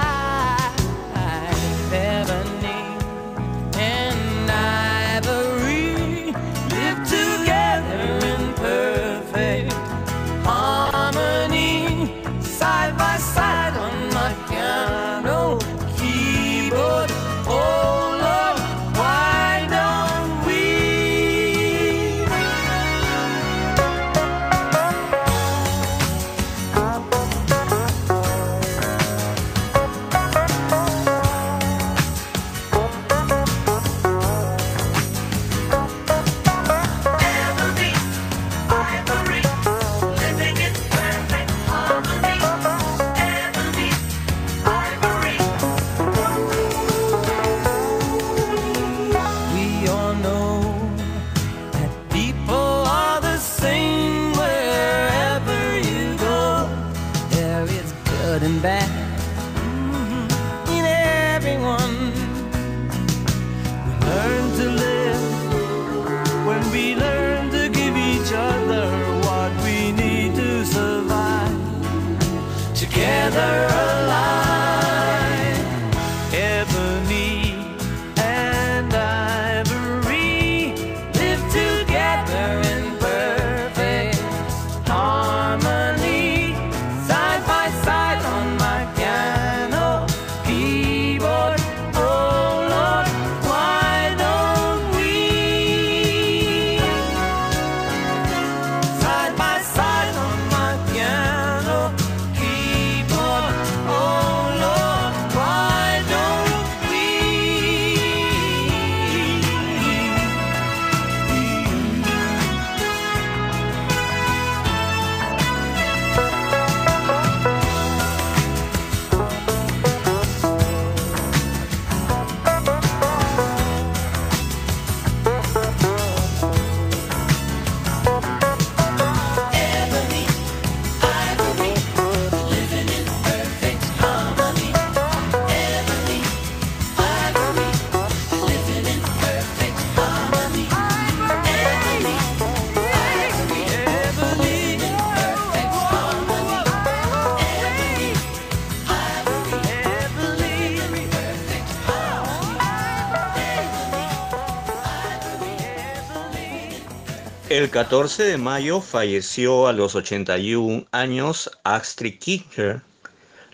El 157.71 157.75
14 157.75 158.25
de 158.25 158.37
mayo 158.37 158.81
falleció 158.81 159.69
a 159.69 159.73
los 159.73 159.95
81 159.95 160.87
años 160.91 161.49
Astrid 161.63 162.19
Kirchner, 162.19 162.83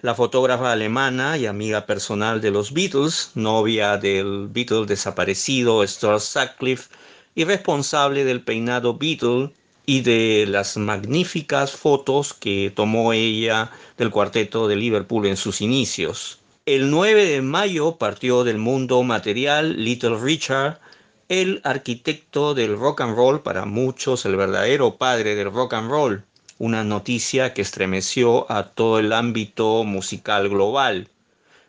la 0.01 0.15
fotógrafa 0.15 0.73
alemana 0.73 1.37
y 1.37 1.45
amiga 1.45 1.85
personal 1.85 2.41
de 2.41 2.51
los 2.51 2.73
Beatles, 2.73 3.33
novia 3.35 3.99
del 3.99 4.49
Beatle 4.49 4.87
desaparecido 4.87 5.87
Stuart 5.87 6.21
Sutcliffe 6.21 6.89
y 7.35 7.45
responsable 7.45 8.25
del 8.25 8.41
peinado 8.41 8.97
Beatle 8.97 9.53
y 9.85 10.01
de 10.01 10.47
las 10.49 10.79
magníficas 10.79 11.73
fotos 11.73 12.33
que 12.33 12.73
tomó 12.75 13.13
ella 13.13 13.71
del 13.99 14.11
cuarteto 14.11 14.67
de 14.67 14.77
Liverpool 14.77 15.27
en 15.27 15.37
sus 15.37 15.61
inicios. 15.61 16.39
El 16.65 16.91
9 16.91 17.27
de 17.27 17.43
mayo 17.43 17.97
partió 17.97 18.45
del 18.45 18.57
mundo 18.57 19.03
material 19.03 19.85
Little 19.85 20.17
Richard, 20.19 20.81
el 21.29 21.61
arquitecto 21.65 22.55
del 22.55 22.77
rock 22.77 23.01
and 23.01 23.17
roll, 23.17 23.43
para 23.43 23.65
muchos 23.65 24.25
el 24.27 24.37
verdadero 24.37 24.97
padre 24.97 25.35
del 25.35 25.53
rock 25.53 25.75
and 25.75 25.91
roll, 25.91 26.25
una 26.59 26.85
noticia 26.85 27.53
que 27.53 27.63
estremeció 27.63 28.51
a 28.51 28.71
todo 28.71 28.99
el 28.99 29.13
ámbito 29.13 29.85
musical 29.85 30.49
global. 30.49 31.09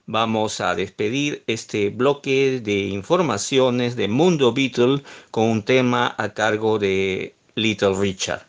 Vamos 0.06 0.62
a 0.62 0.76
despedir 0.76 1.44
este 1.48 1.90
bloque 1.90 2.62
de 2.64 2.88
informaciones 2.88 3.96
de 3.96 4.08
Mundo 4.08 4.54
Beatle 4.54 5.04
con 5.32 5.46
un 5.46 5.64
tema 5.64 6.16
a 6.18 6.30
cargo 6.30 6.80
de 6.80 7.34
Little 7.56 7.96
Richard. 8.00 8.46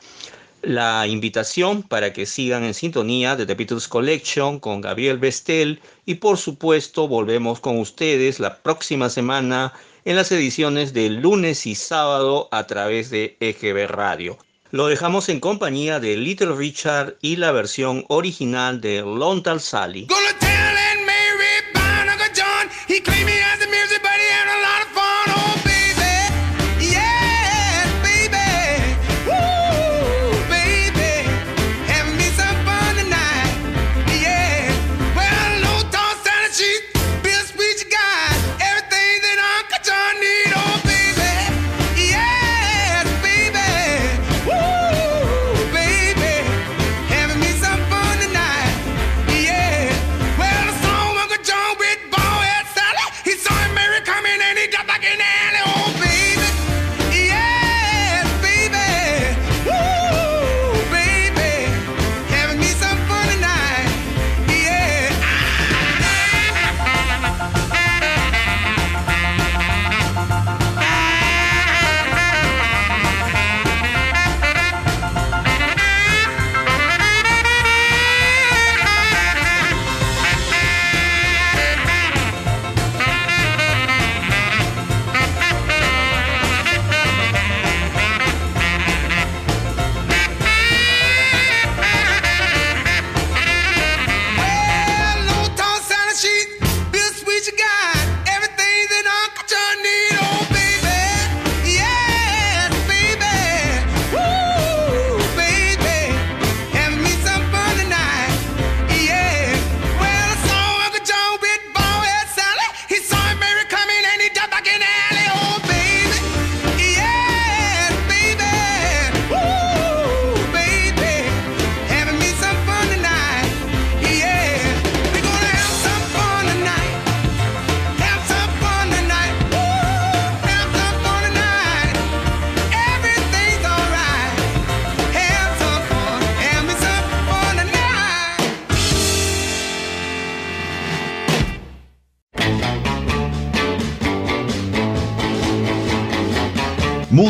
La 0.62 1.06
invitación 1.06 1.82
para 1.82 2.12
que 2.12 2.26
sigan 2.26 2.64
en 2.64 2.74
sintonía 2.74 3.34
de 3.34 3.46
The 3.46 3.54
Beatles 3.54 3.88
Collection 3.88 4.60
con 4.60 4.80
Gabriel 4.80 5.18
Bestel 5.18 5.80
y 6.04 6.16
por 6.16 6.36
supuesto 6.36 7.08
volvemos 7.08 7.60
con 7.60 7.78
ustedes 7.78 8.38
la 8.38 8.58
próxima 8.58 9.08
semana 9.08 9.72
en 10.08 10.16
las 10.16 10.32
ediciones 10.32 10.94
de 10.94 11.10
lunes 11.10 11.66
y 11.66 11.74
sábado 11.74 12.48
a 12.50 12.66
través 12.66 13.10
de 13.10 13.36
EGB 13.40 13.88
Radio. 13.88 14.38
Lo 14.70 14.86
dejamos 14.86 15.28
en 15.28 15.38
compañía 15.38 16.00
de 16.00 16.16
Little 16.16 16.56
Richard 16.56 17.16
y 17.20 17.36
la 17.36 17.52
versión 17.52 18.06
original 18.08 18.80
de 18.80 19.02
Lontal 19.02 19.60
Sally. 19.60 20.06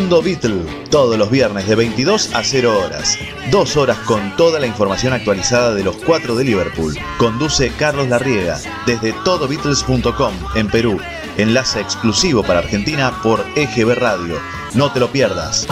Mundo 0.09 0.23
Beatle, 0.23 0.65
todos 0.89 1.19
los 1.19 1.31
viernes 1.31 1.69
de 1.69 1.75
22 1.75 2.35
a 2.35 2.43
0 2.43 2.81
horas. 2.83 3.19
Dos 3.51 3.77
horas 3.77 3.99
con 4.07 4.35
toda 4.39 4.59
la 4.59 4.67
información 4.67 5.13
actualizada 5.13 5.75
de 5.75 5.85
los 5.85 5.97
cuatro 5.97 6.35
de 6.35 6.45
Liverpool. 6.45 6.97
Conduce 7.19 7.71
Carlos 7.73 8.09
Larriega 8.09 8.59
desde 8.87 9.13
todobeatles.com 9.13 10.33
en 10.55 10.69
Perú. 10.69 10.99
Enlace 11.37 11.83
exclusivo 11.83 12.43
para 12.43 12.61
Argentina 12.61 13.21
por 13.23 13.45
EGB 13.55 13.97
Radio. 13.97 14.41
No 14.73 14.91
te 14.91 15.01
lo 15.01 15.13
pierdas. 15.13 15.69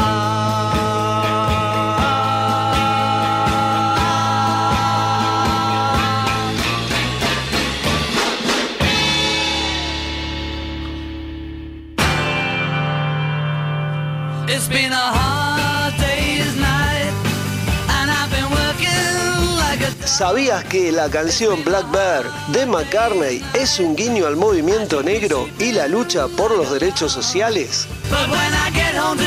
¿Sabías 20.17 20.65
que 20.65 20.91
la 20.93 21.11
canción 21.11 21.63
Black 21.63 21.91
Bear 21.91 22.25
de 22.49 22.65
McCartney 22.65 23.45
es 23.53 23.79
un 23.79 23.95
guiño 23.95 24.27
al 24.27 24.35
movimiento 24.35 25.03
negro 25.03 25.47
y 25.59 25.73
la 25.73 25.89
lucha 25.89 26.27
por 26.27 26.57
los 26.57 26.71
derechos 26.71 27.13
sociales? 27.13 27.87
But 28.09 28.31
when 28.31 28.55
I 28.55 28.71
get 28.73 28.97
home 28.97 29.27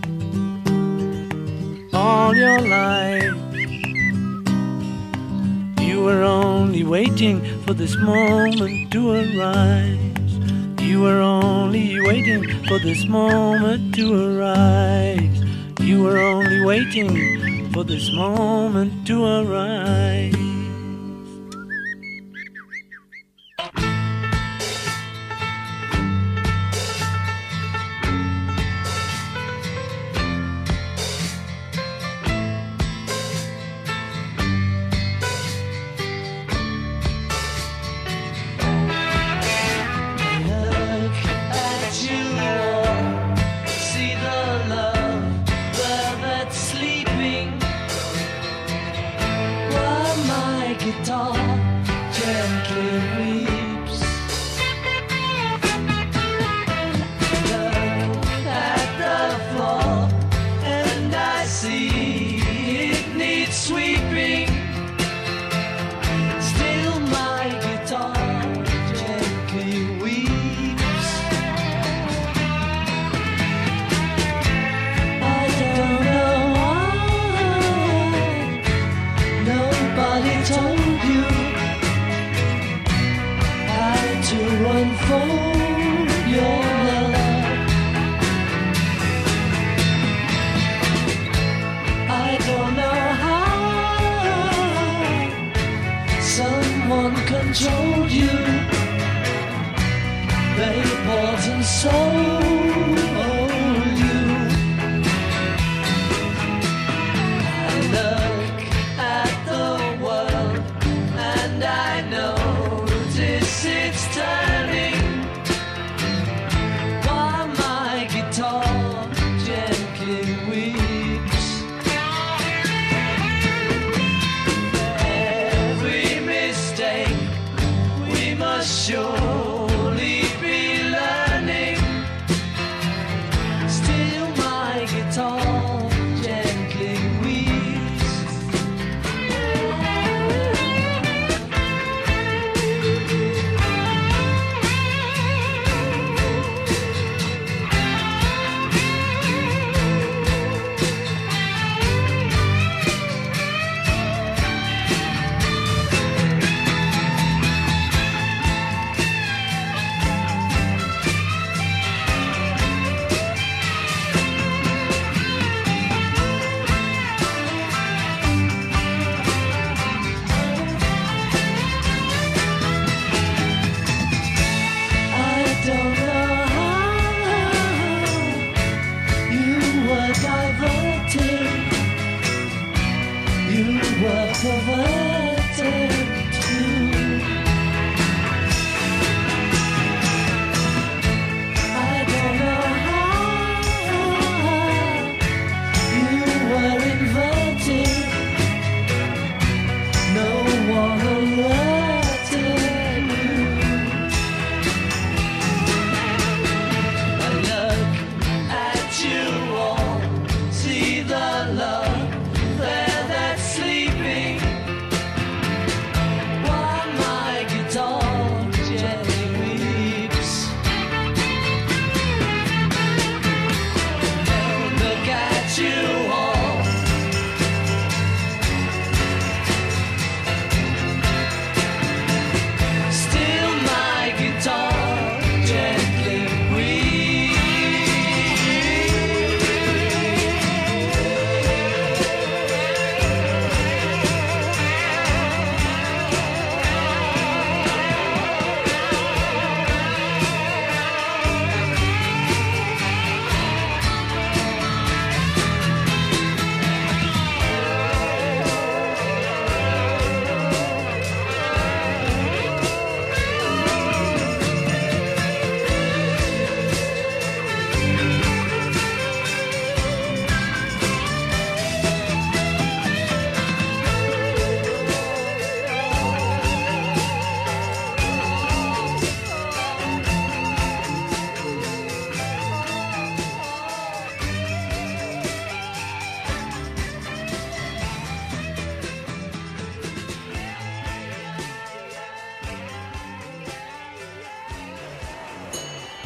all 2.01 2.35
your 2.35 2.59
life. 2.59 3.37
You 5.87 6.01
were 6.03 6.23
only 6.23 6.83
waiting 6.83 7.37
for 7.63 7.73
this 7.73 7.95
moment 7.95 8.91
to 8.93 9.01
arise. 9.21 10.33
You 10.81 11.01
were 11.01 11.21
only 11.21 12.01
waiting 12.01 12.43
for 12.67 12.79
this 12.79 13.05
moment 13.05 13.93
to 13.97 14.05
arise. 14.25 15.37
You 15.79 16.01
were 16.03 16.17
only 16.17 16.61
waiting 16.65 17.71
for 17.71 17.83
this 17.83 18.11
moment 18.11 19.05
to 19.07 19.17
arise. 19.39 20.40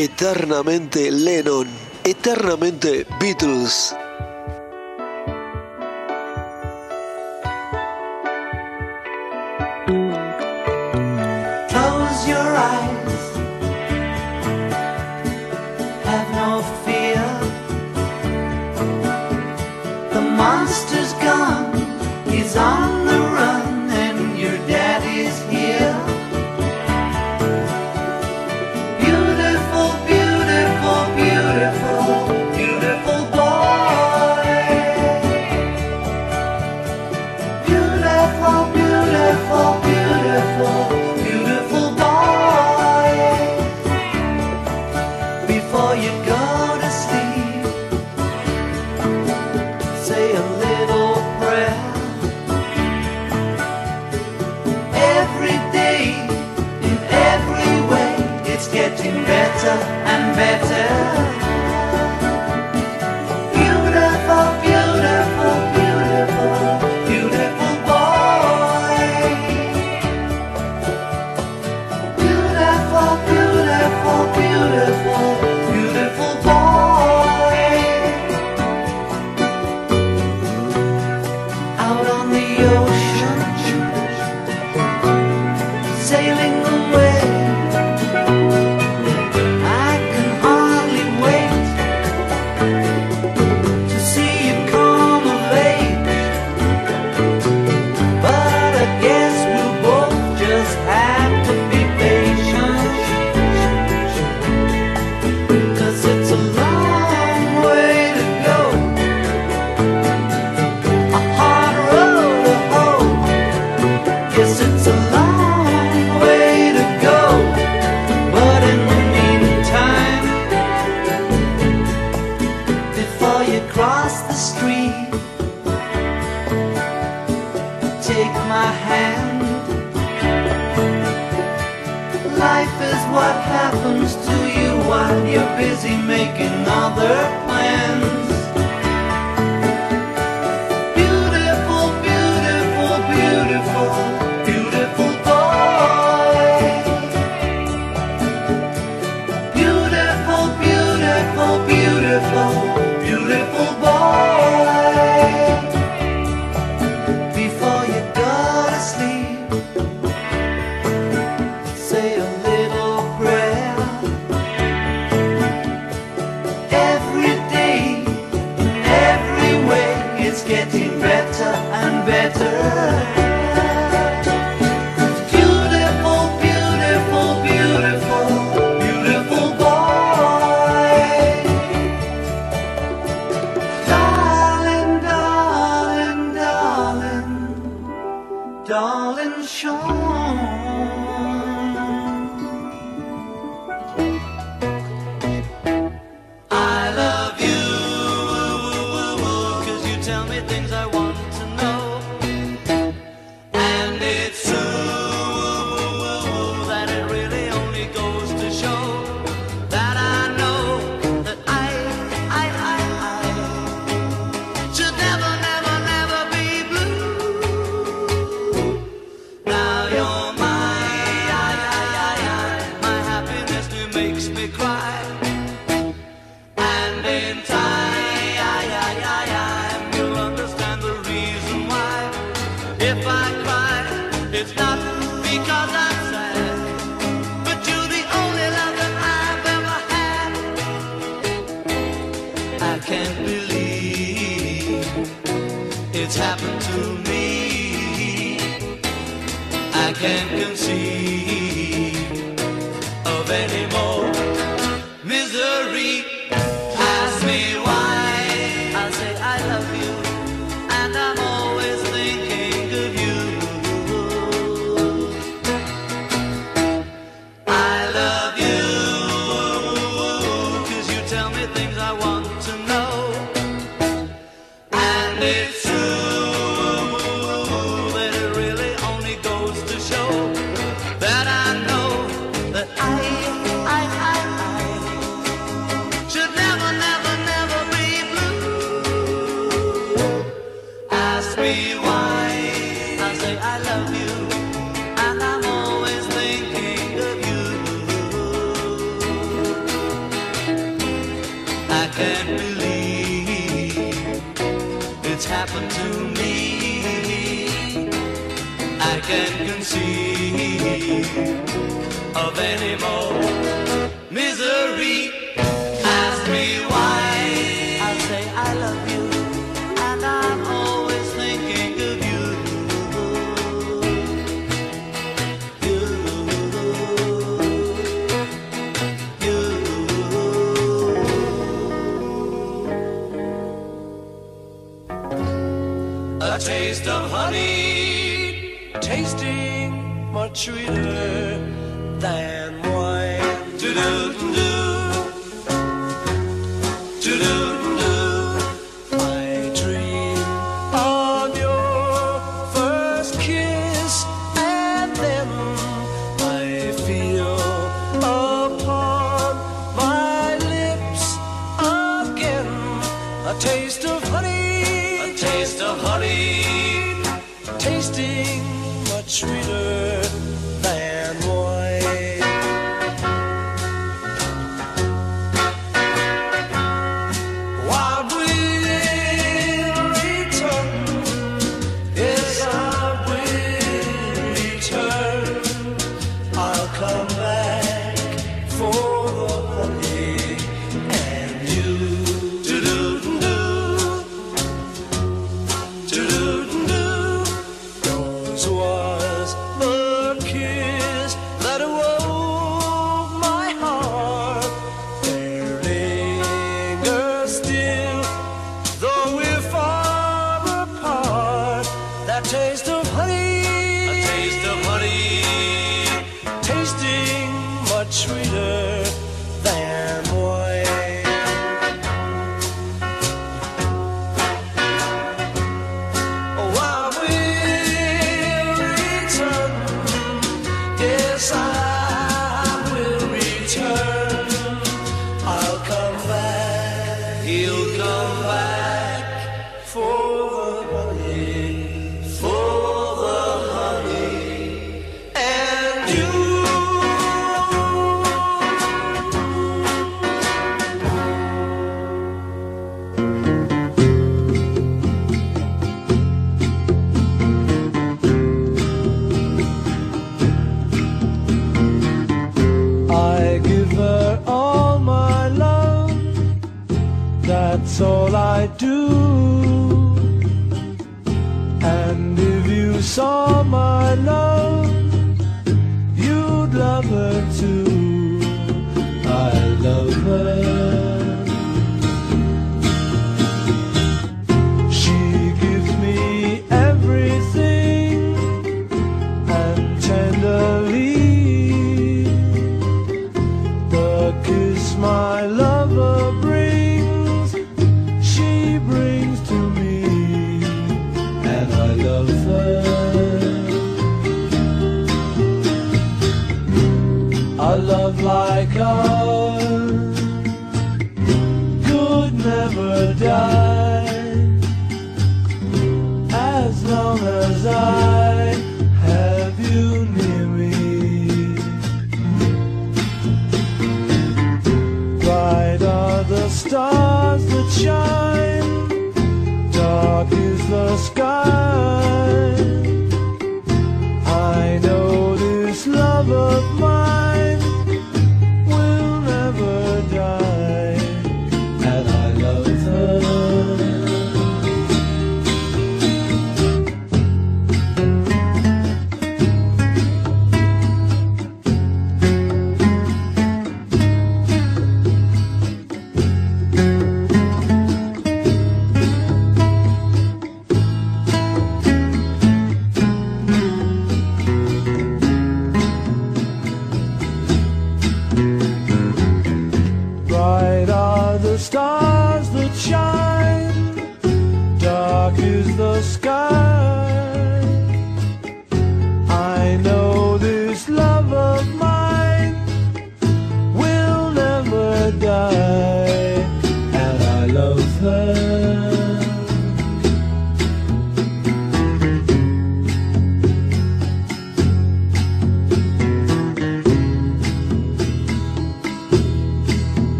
Eternamente 0.00 1.10
Lennon, 1.10 1.66
eternamente 2.04 3.04
Beatles. 3.18 3.97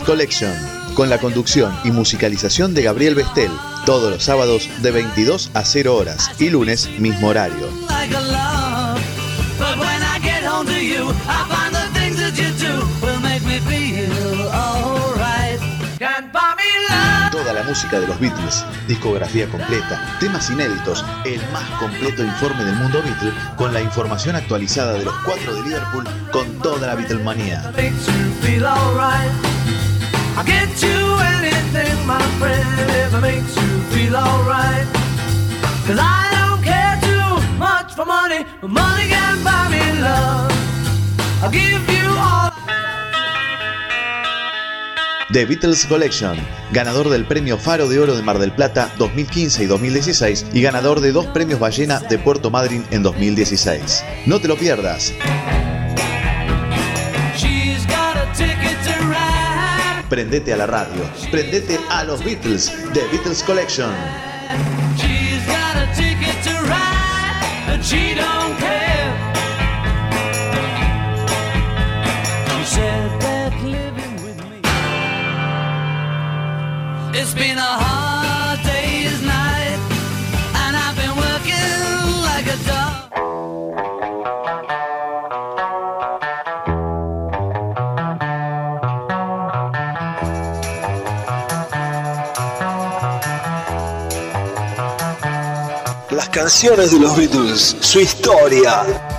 Collection, 0.00 0.54
con 0.94 1.10
la 1.10 1.18
conducción 1.18 1.76
y 1.84 1.90
musicalización 1.90 2.72
de 2.72 2.82
Gabriel 2.82 3.14
Bestel, 3.14 3.50
todos 3.84 4.10
los 4.10 4.22
sábados 4.22 4.70
de 4.80 4.90
22 4.90 5.50
a 5.52 5.64
0 5.64 5.96
horas 5.96 6.30
y 6.38 6.48
lunes 6.48 6.88
mismo 6.98 7.28
horario. 7.28 7.68
Toda 17.30 17.52
la 17.52 17.62
música 17.64 18.00
de 18.00 18.06
los 18.06 18.18
Beatles, 18.20 18.64
discografía 18.88 19.48
completa, 19.48 20.16
temas 20.20 20.48
inéditos, 20.50 21.04
el 21.24 21.40
más 21.50 21.68
completo 21.78 22.22
informe 22.22 22.64
del 22.64 22.76
mundo 22.76 23.02
Beatle, 23.02 23.32
con 23.56 23.74
la 23.74 23.80
información 23.80 24.36
actualizada 24.36 24.94
de 24.94 25.04
los 25.04 25.14
cuatro 25.24 25.54
de 25.54 25.62
Liverpool, 25.62 26.04
con 26.30 26.46
toda 26.60 26.86
la 26.86 26.94
Beatlemanía. 26.94 27.72
The 45.32 45.46
Beatles 45.46 45.86
Collection, 45.86 46.36
ganador 46.72 47.08
del 47.08 47.24
premio 47.24 47.56
Faro 47.56 47.88
de 47.88 47.98
Oro 47.98 48.14
de 48.14 48.22
Mar 48.22 48.38
del 48.38 48.52
Plata 48.52 48.92
2015 48.98 49.64
y 49.64 49.66
2016 49.66 50.46
y 50.52 50.60
ganador 50.60 51.00
de 51.00 51.12
dos 51.12 51.26
premios 51.28 51.58
Ballena 51.58 52.00
de 52.00 52.18
Puerto 52.18 52.50
Madryn 52.50 52.84
en 52.90 53.02
2016. 53.02 54.04
No 54.26 54.40
te 54.40 54.48
lo 54.48 54.56
pierdas. 54.56 55.14
Prendete 60.12 60.52
a 60.52 60.58
la 60.58 60.66
radio, 60.66 61.10
prendete 61.30 61.80
a 61.88 62.04
los 62.04 62.22
Beatles, 62.22 62.70
The 62.92 63.00
Beatles 63.10 63.42
Collection. 63.44 63.90
Canciones 96.42 96.90
de 96.90 96.98
los 96.98 97.16
Beatles, 97.16 97.76
su 97.78 98.00
historia. 98.00 99.11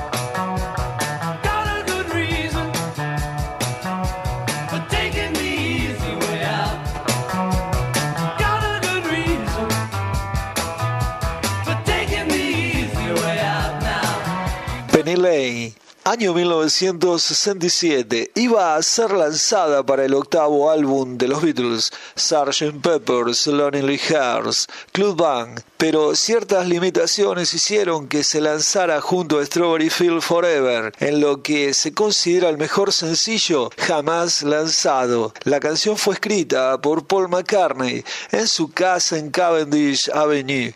Año 16.14 16.34
1967, 16.36 18.34
iba 18.36 18.76
a 18.76 18.84
ser 18.84 19.10
lanzada 19.14 19.84
para 19.84 20.06
el 20.06 20.14
octavo 20.14 20.70
álbum 20.70 21.18
de 21.18 21.28
los 21.28 21.42
Beatles, 21.42 21.92
Sgt. 22.16 22.84
Pepper's 22.84 23.48
Lonely 23.48 23.98
Hearts 23.98 24.68
Club 24.92 25.18
Band, 25.18 25.64
pero 25.76 26.16
ciertas 26.16 26.68
limitaciones 26.68 27.56
hicieron 27.56 28.08
que 28.08 28.24
se 28.24 28.42
lanzara 28.42 29.02
junto 29.02 29.40
a 29.40 29.46
Strawberry 29.46 29.90
Field 29.90 30.22
Forever, 30.22 30.94
en 31.00 31.20
lo 31.20 31.42
que 31.42 31.74
se 31.74 31.96
considera 31.96 32.50
el 32.50 32.60
mejor 32.60 32.94
sencillo 32.94 33.72
jamás 33.80 34.44
lanzado. 34.44 35.34
La 35.46 35.60
canción 35.60 35.98
fue 35.98 36.14
escrita 36.14 36.80
por 36.80 37.08
Paul 37.08 37.28
McCartney 37.28 38.06
en 38.32 38.48
su 38.48 38.70
casa 38.72 39.18
en 39.18 39.32
Cavendish 39.32 40.12
Avenue, 40.14 40.76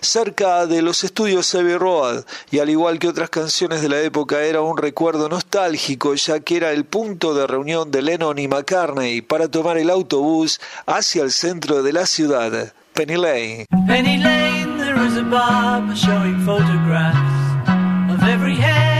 cerca 0.00 0.66
de 0.66 0.82
los 0.82 1.02
estudios 1.02 1.52
Abbey 1.56 1.76
Road, 1.76 2.24
y 2.52 2.60
al 2.60 2.70
igual 2.70 3.00
que 3.00 3.08
otras 3.08 3.28
canciones 3.28 3.82
de 3.82 3.88
la 3.88 4.00
época 4.00 4.40
era 4.40 4.60
un 4.60 4.67
recuerdo 4.76 5.28
nostálgico 5.28 6.14
ya 6.14 6.40
que 6.40 6.56
era 6.56 6.72
el 6.72 6.84
punto 6.84 7.34
de 7.34 7.46
reunión 7.46 7.90
de 7.90 8.02
Lennon 8.02 8.38
y 8.38 8.48
McCartney 8.48 9.22
para 9.22 9.48
tomar 9.48 9.78
el 9.78 9.90
autobús 9.90 10.60
hacia 10.86 11.22
el 11.22 11.30
centro 11.30 11.82
de 11.82 11.92
la 11.92 12.06
ciudad. 12.06 12.72
Penny 12.92 13.16
Lane. 13.16 13.66
Penny 13.86 14.18
Lane, 14.18 14.76
there 14.78 14.96
is 15.06 15.16
a 15.16 15.94
showing 15.94 16.44
photographs 16.44 18.12
of 18.12 18.22
every 18.28 18.56
head 18.56 18.97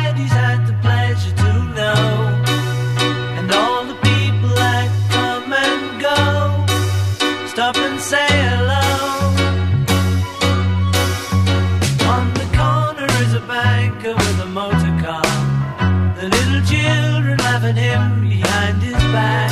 back. 19.19 19.48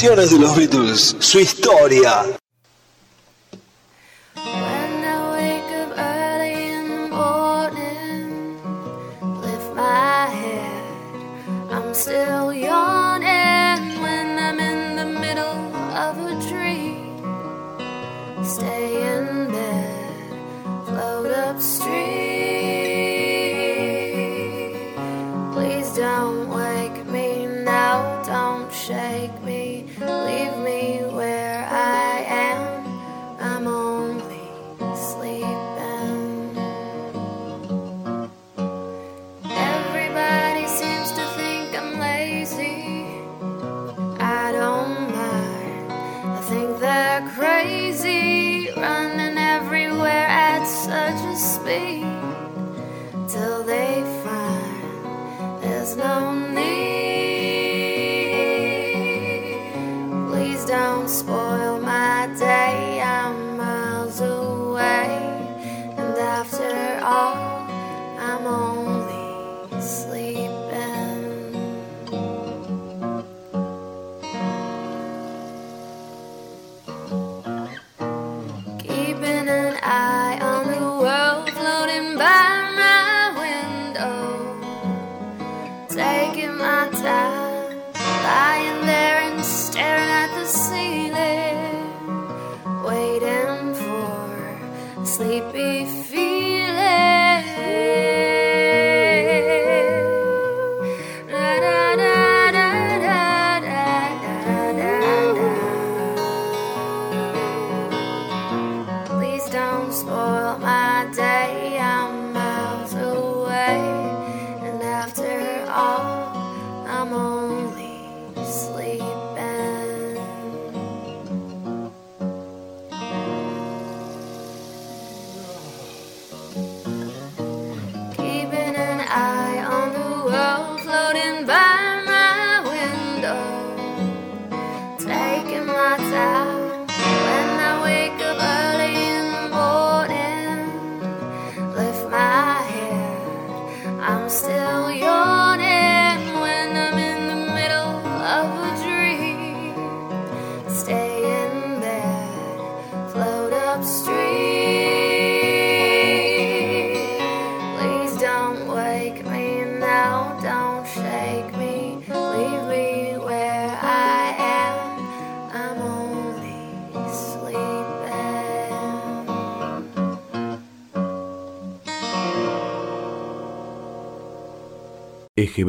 canciones 0.00 0.30
de 0.30 0.38
los 0.38 0.56
Beatles, 0.56 1.14
su 1.18 1.40
historia. 1.40 2.39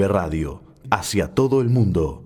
Radio, 0.07 0.61
hacia 0.89 1.33
todo 1.33 1.61
el 1.61 1.69
mundo. 1.69 2.20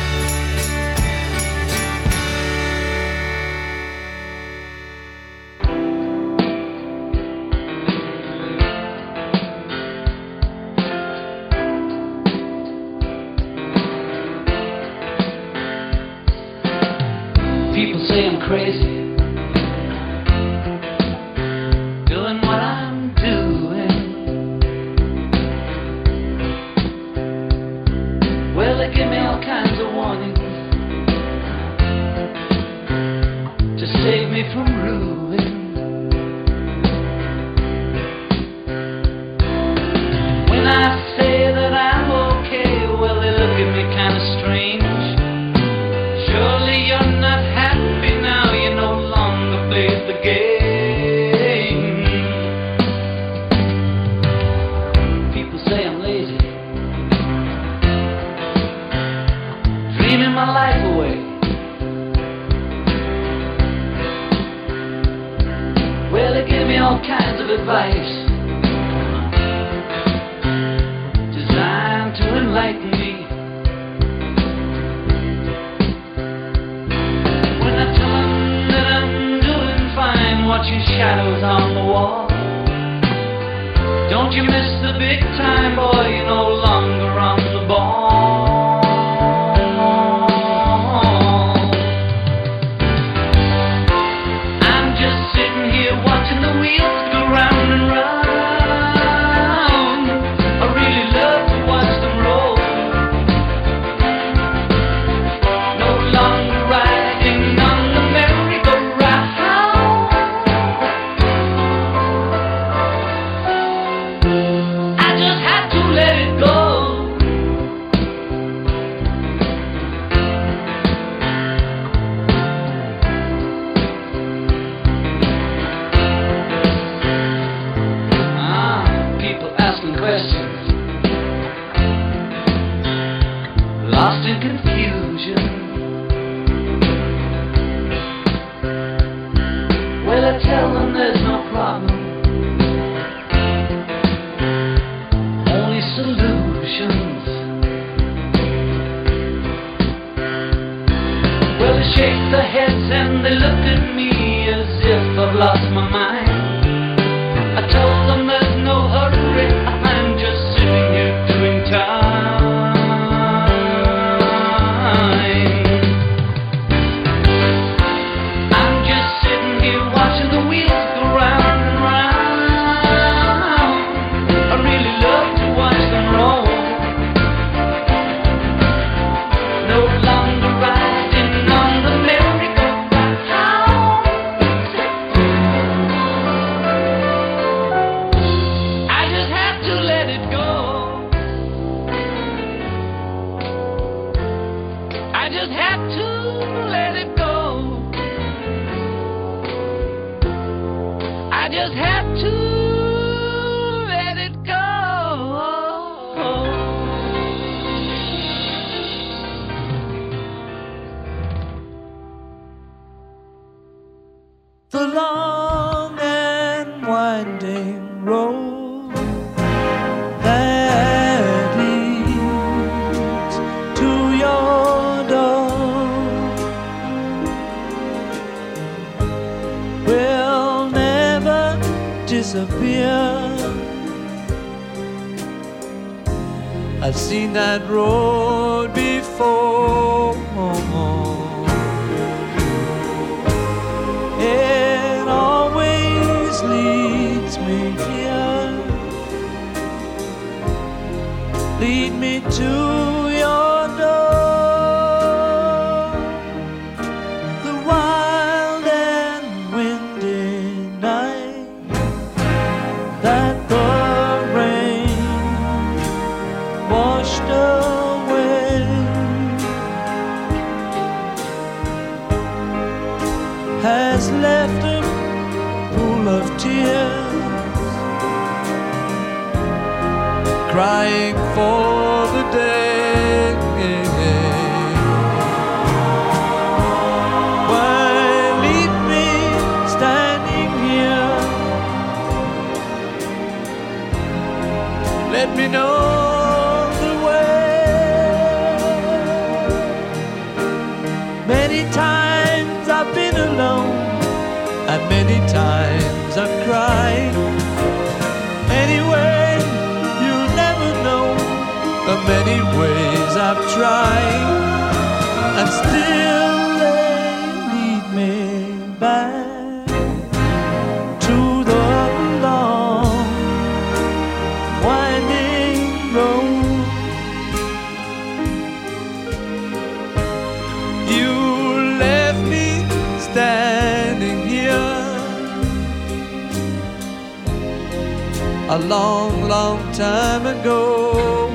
a 338.48 338.59
long, 338.59 339.28
long 339.28 339.73
time 339.73 340.24
ago. 340.27 341.26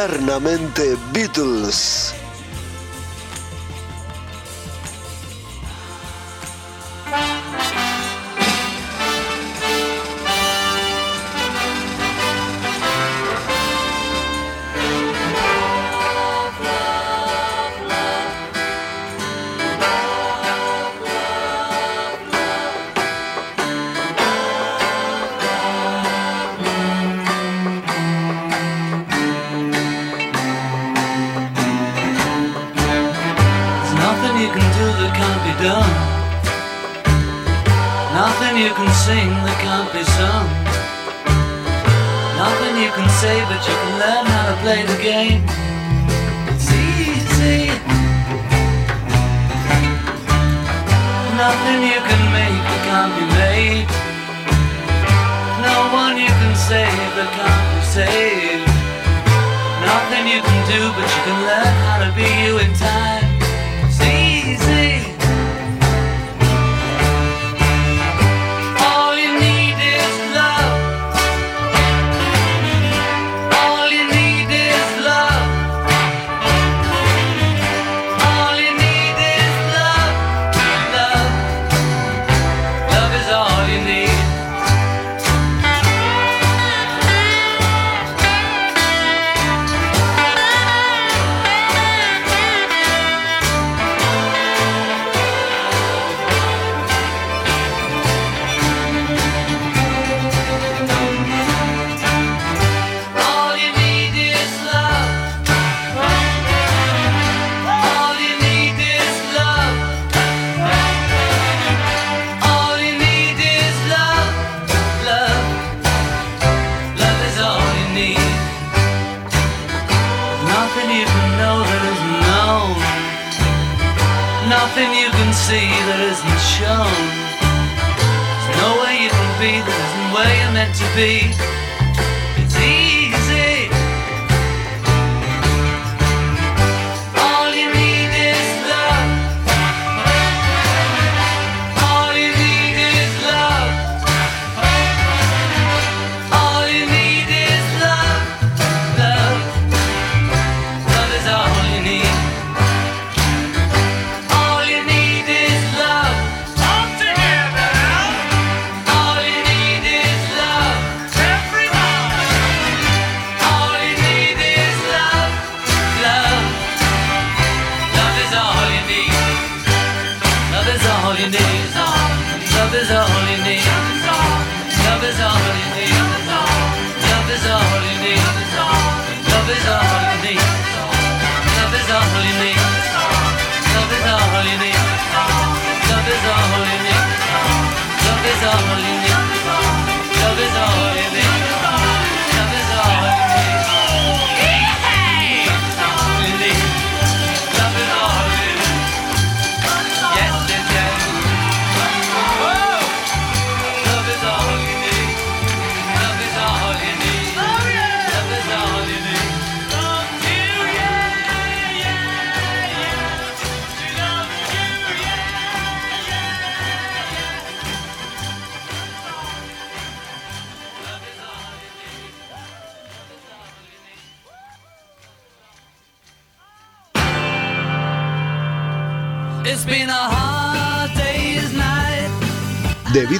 eternamente 0.00 0.96
Beatles. 1.12 2.19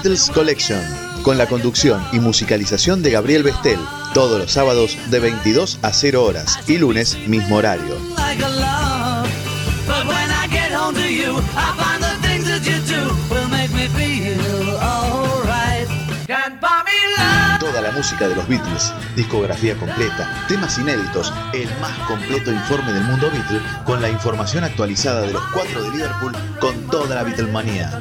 Beatles 0.03 0.31
Collection, 0.31 0.81
con 1.23 1.37
la 1.37 1.47
conducción 1.47 2.03
y 2.11 2.21
musicalización 2.21 3.03
de 3.03 3.11
Gabriel 3.11 3.43
Bestel, 3.43 3.79
todos 4.15 4.39
los 4.39 4.51
sábados 4.51 4.97
de 5.11 5.21
22 5.21 5.79
a 5.83 5.93
0 5.93 6.25
horas 6.25 6.59
y 6.67 6.79
lunes 6.79 7.19
mismo 7.29 7.57
horario. 7.57 7.97
Toda 17.61 17.83
la 17.83 17.91
música 17.93 18.27
de 18.27 18.37
los 18.37 18.49
Beatles, 18.49 18.95
discografía 19.17 19.77
completa, 19.77 20.47
temas 20.49 20.79
inéditos, 20.79 21.31
el 21.53 21.69
más 21.79 21.99
completo 22.09 22.51
informe 22.51 22.95
del 22.95 23.05
mundo 23.05 23.31
Beatle 23.31 23.61
con 23.85 24.01
la 24.01 24.09
información 24.09 24.65
actualizada 24.65 25.21
de 25.21 25.35
los 25.35 25.43
cuatro 25.53 25.83
de 25.83 25.91
Liverpool 25.91 26.33
con 26.59 26.75
toda 26.87 27.17
la 27.17 27.23
Beatlemanía. 27.23 28.01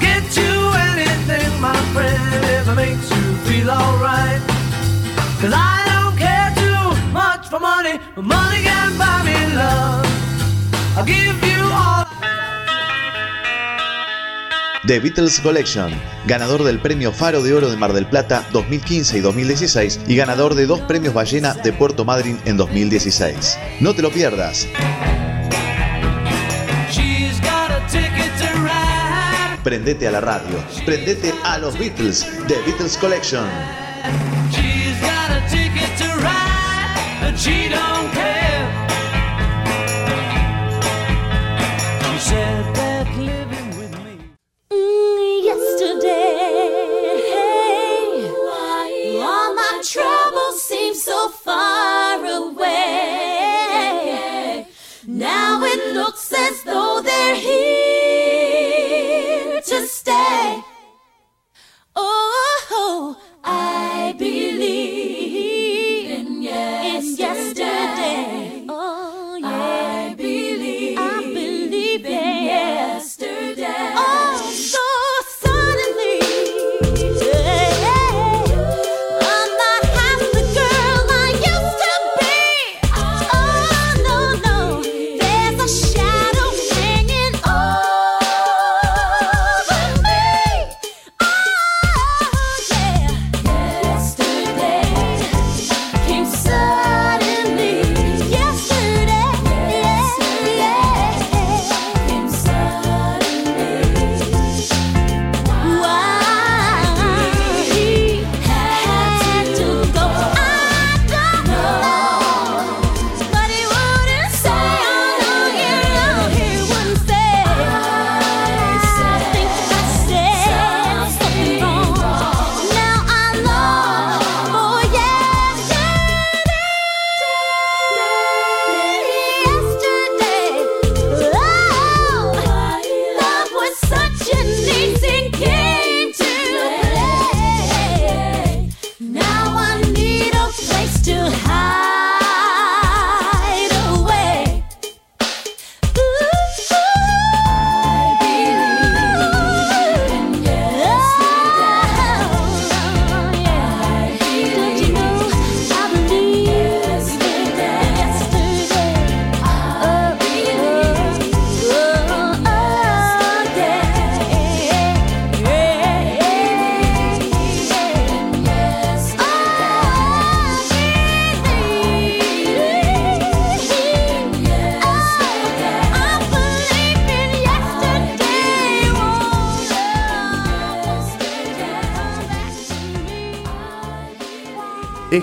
Get 0.00 0.36
you 0.36 0.72
anything, 0.92 1.60
my 1.60 1.72
makes 2.74 3.08
you 3.10 3.34
feel 3.46 3.70
alright. 3.70 4.40
Cause 5.40 5.54
I 5.54 5.84
don't 5.90 6.16
care 6.18 6.52
too 6.54 7.12
much 7.12 7.48
for 7.48 7.60
money, 7.60 7.98
money 8.16 8.66
love. 9.54 10.06
The 14.86 15.00
Beatles 15.00 15.40
Collection, 15.40 15.90
ganador 16.26 16.62
del 16.62 16.78
Premio 16.78 17.12
Faro 17.12 17.42
de 17.42 17.52
Oro 17.52 17.68
de 17.68 17.76
Mar 17.76 17.92
del 17.92 18.06
Plata 18.06 18.46
2015 18.52 19.18
y 19.18 19.20
2016 19.20 20.00
y 20.06 20.14
ganador 20.14 20.54
de 20.54 20.66
dos 20.66 20.80
Premios 20.82 21.12
Ballena 21.12 21.54
de 21.54 21.72
Puerto 21.72 22.04
Madryn 22.04 22.38
en 22.44 22.56
2016. 22.56 23.58
No 23.80 23.94
te 23.94 24.02
lo 24.02 24.10
pierdas. 24.10 24.68
Prendete 29.66 30.06
a 30.06 30.12
la 30.12 30.20
radio. 30.20 30.62
Prendete 30.84 31.34
a 31.42 31.58
los 31.58 31.76
Beatles. 31.76 32.24
The 32.46 32.54
Beatles 32.64 32.96
Collection. 32.98 33.44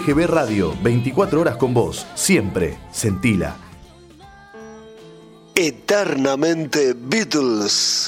RGB 0.04 0.28
Radio, 0.28 0.76
24 0.84 1.40
horas 1.40 1.56
con 1.56 1.74
vos, 1.74 2.06
siempre, 2.14 2.78
sentila. 2.92 3.56
Eternamente 5.56 6.94
Beatles. 6.94 8.03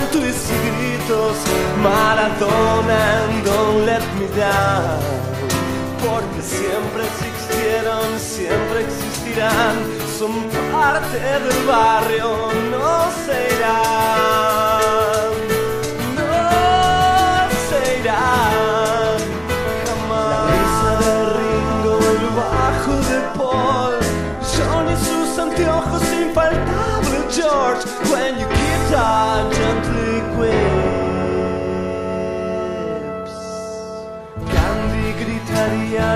Suenan 0.00 0.10
tus 0.10 0.48
gritos, 0.48 1.36
Maradona, 1.82 3.42
don't 3.44 3.86
let 3.86 4.02
me 4.18 4.26
down. 4.36 5.00
Porque 6.00 6.42
siempre 6.42 7.04
existieron, 7.06 8.18
siempre 8.18 8.80
existirán. 8.80 9.76
Son 10.18 10.32
parte 10.72 11.18
del 11.18 11.66
barrio, 11.66 12.48
no 12.70 13.10
serán. 13.26 14.29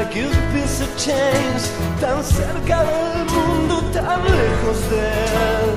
give 0.02 0.32
a 0.32 0.86
chance 0.96 1.70
Tan 2.00 2.22
cerca 2.24 2.82
del 2.84 3.24
mundo, 3.26 3.80
tan 3.92 4.22
lejos 4.24 4.90
de 4.90 4.98
él. 4.98 5.70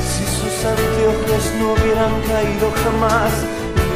Si 0.00 0.24
sus 0.24 0.64
anteojos 0.64 1.44
no 1.58 1.72
hubieran 1.72 2.14
caído 2.22 2.70
jamás 2.82 3.32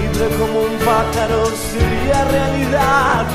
Libre 0.00 0.28
como 0.38 0.60
un 0.60 0.76
pájaro 0.78 1.46
sería 1.70 2.24
realidad. 2.24 3.26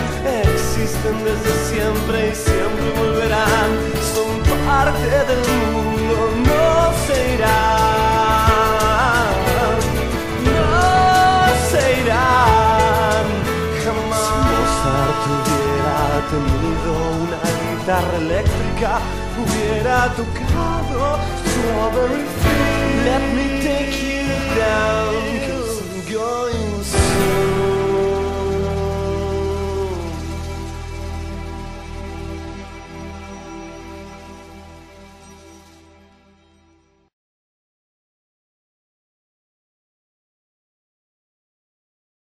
Existen 0.43 1.17
desde 1.23 1.53
siempre 1.69 2.29
y 2.31 2.35
siempre 2.35 2.87
volverán. 2.99 3.69
Son 4.13 4.37
parte 4.65 5.09
del 5.29 5.43
mundo, 5.73 6.15
no 6.45 6.93
se 7.05 7.33
irán 7.35 7.86
tenido 16.21 16.91
una 17.21 17.39
guitarra 17.77 18.17
eléctrica, 18.17 18.99
hubiera 19.37 20.13
tocado 20.15 21.19
Strawberry 21.45 22.23
Let 23.05 23.21
me 23.35 23.61
take 23.61 24.01
you 24.01 24.27
down, 24.57 25.13
cause 25.47 25.81
I'm 25.81 26.11
going 26.11 26.83
soon. 26.83 27.56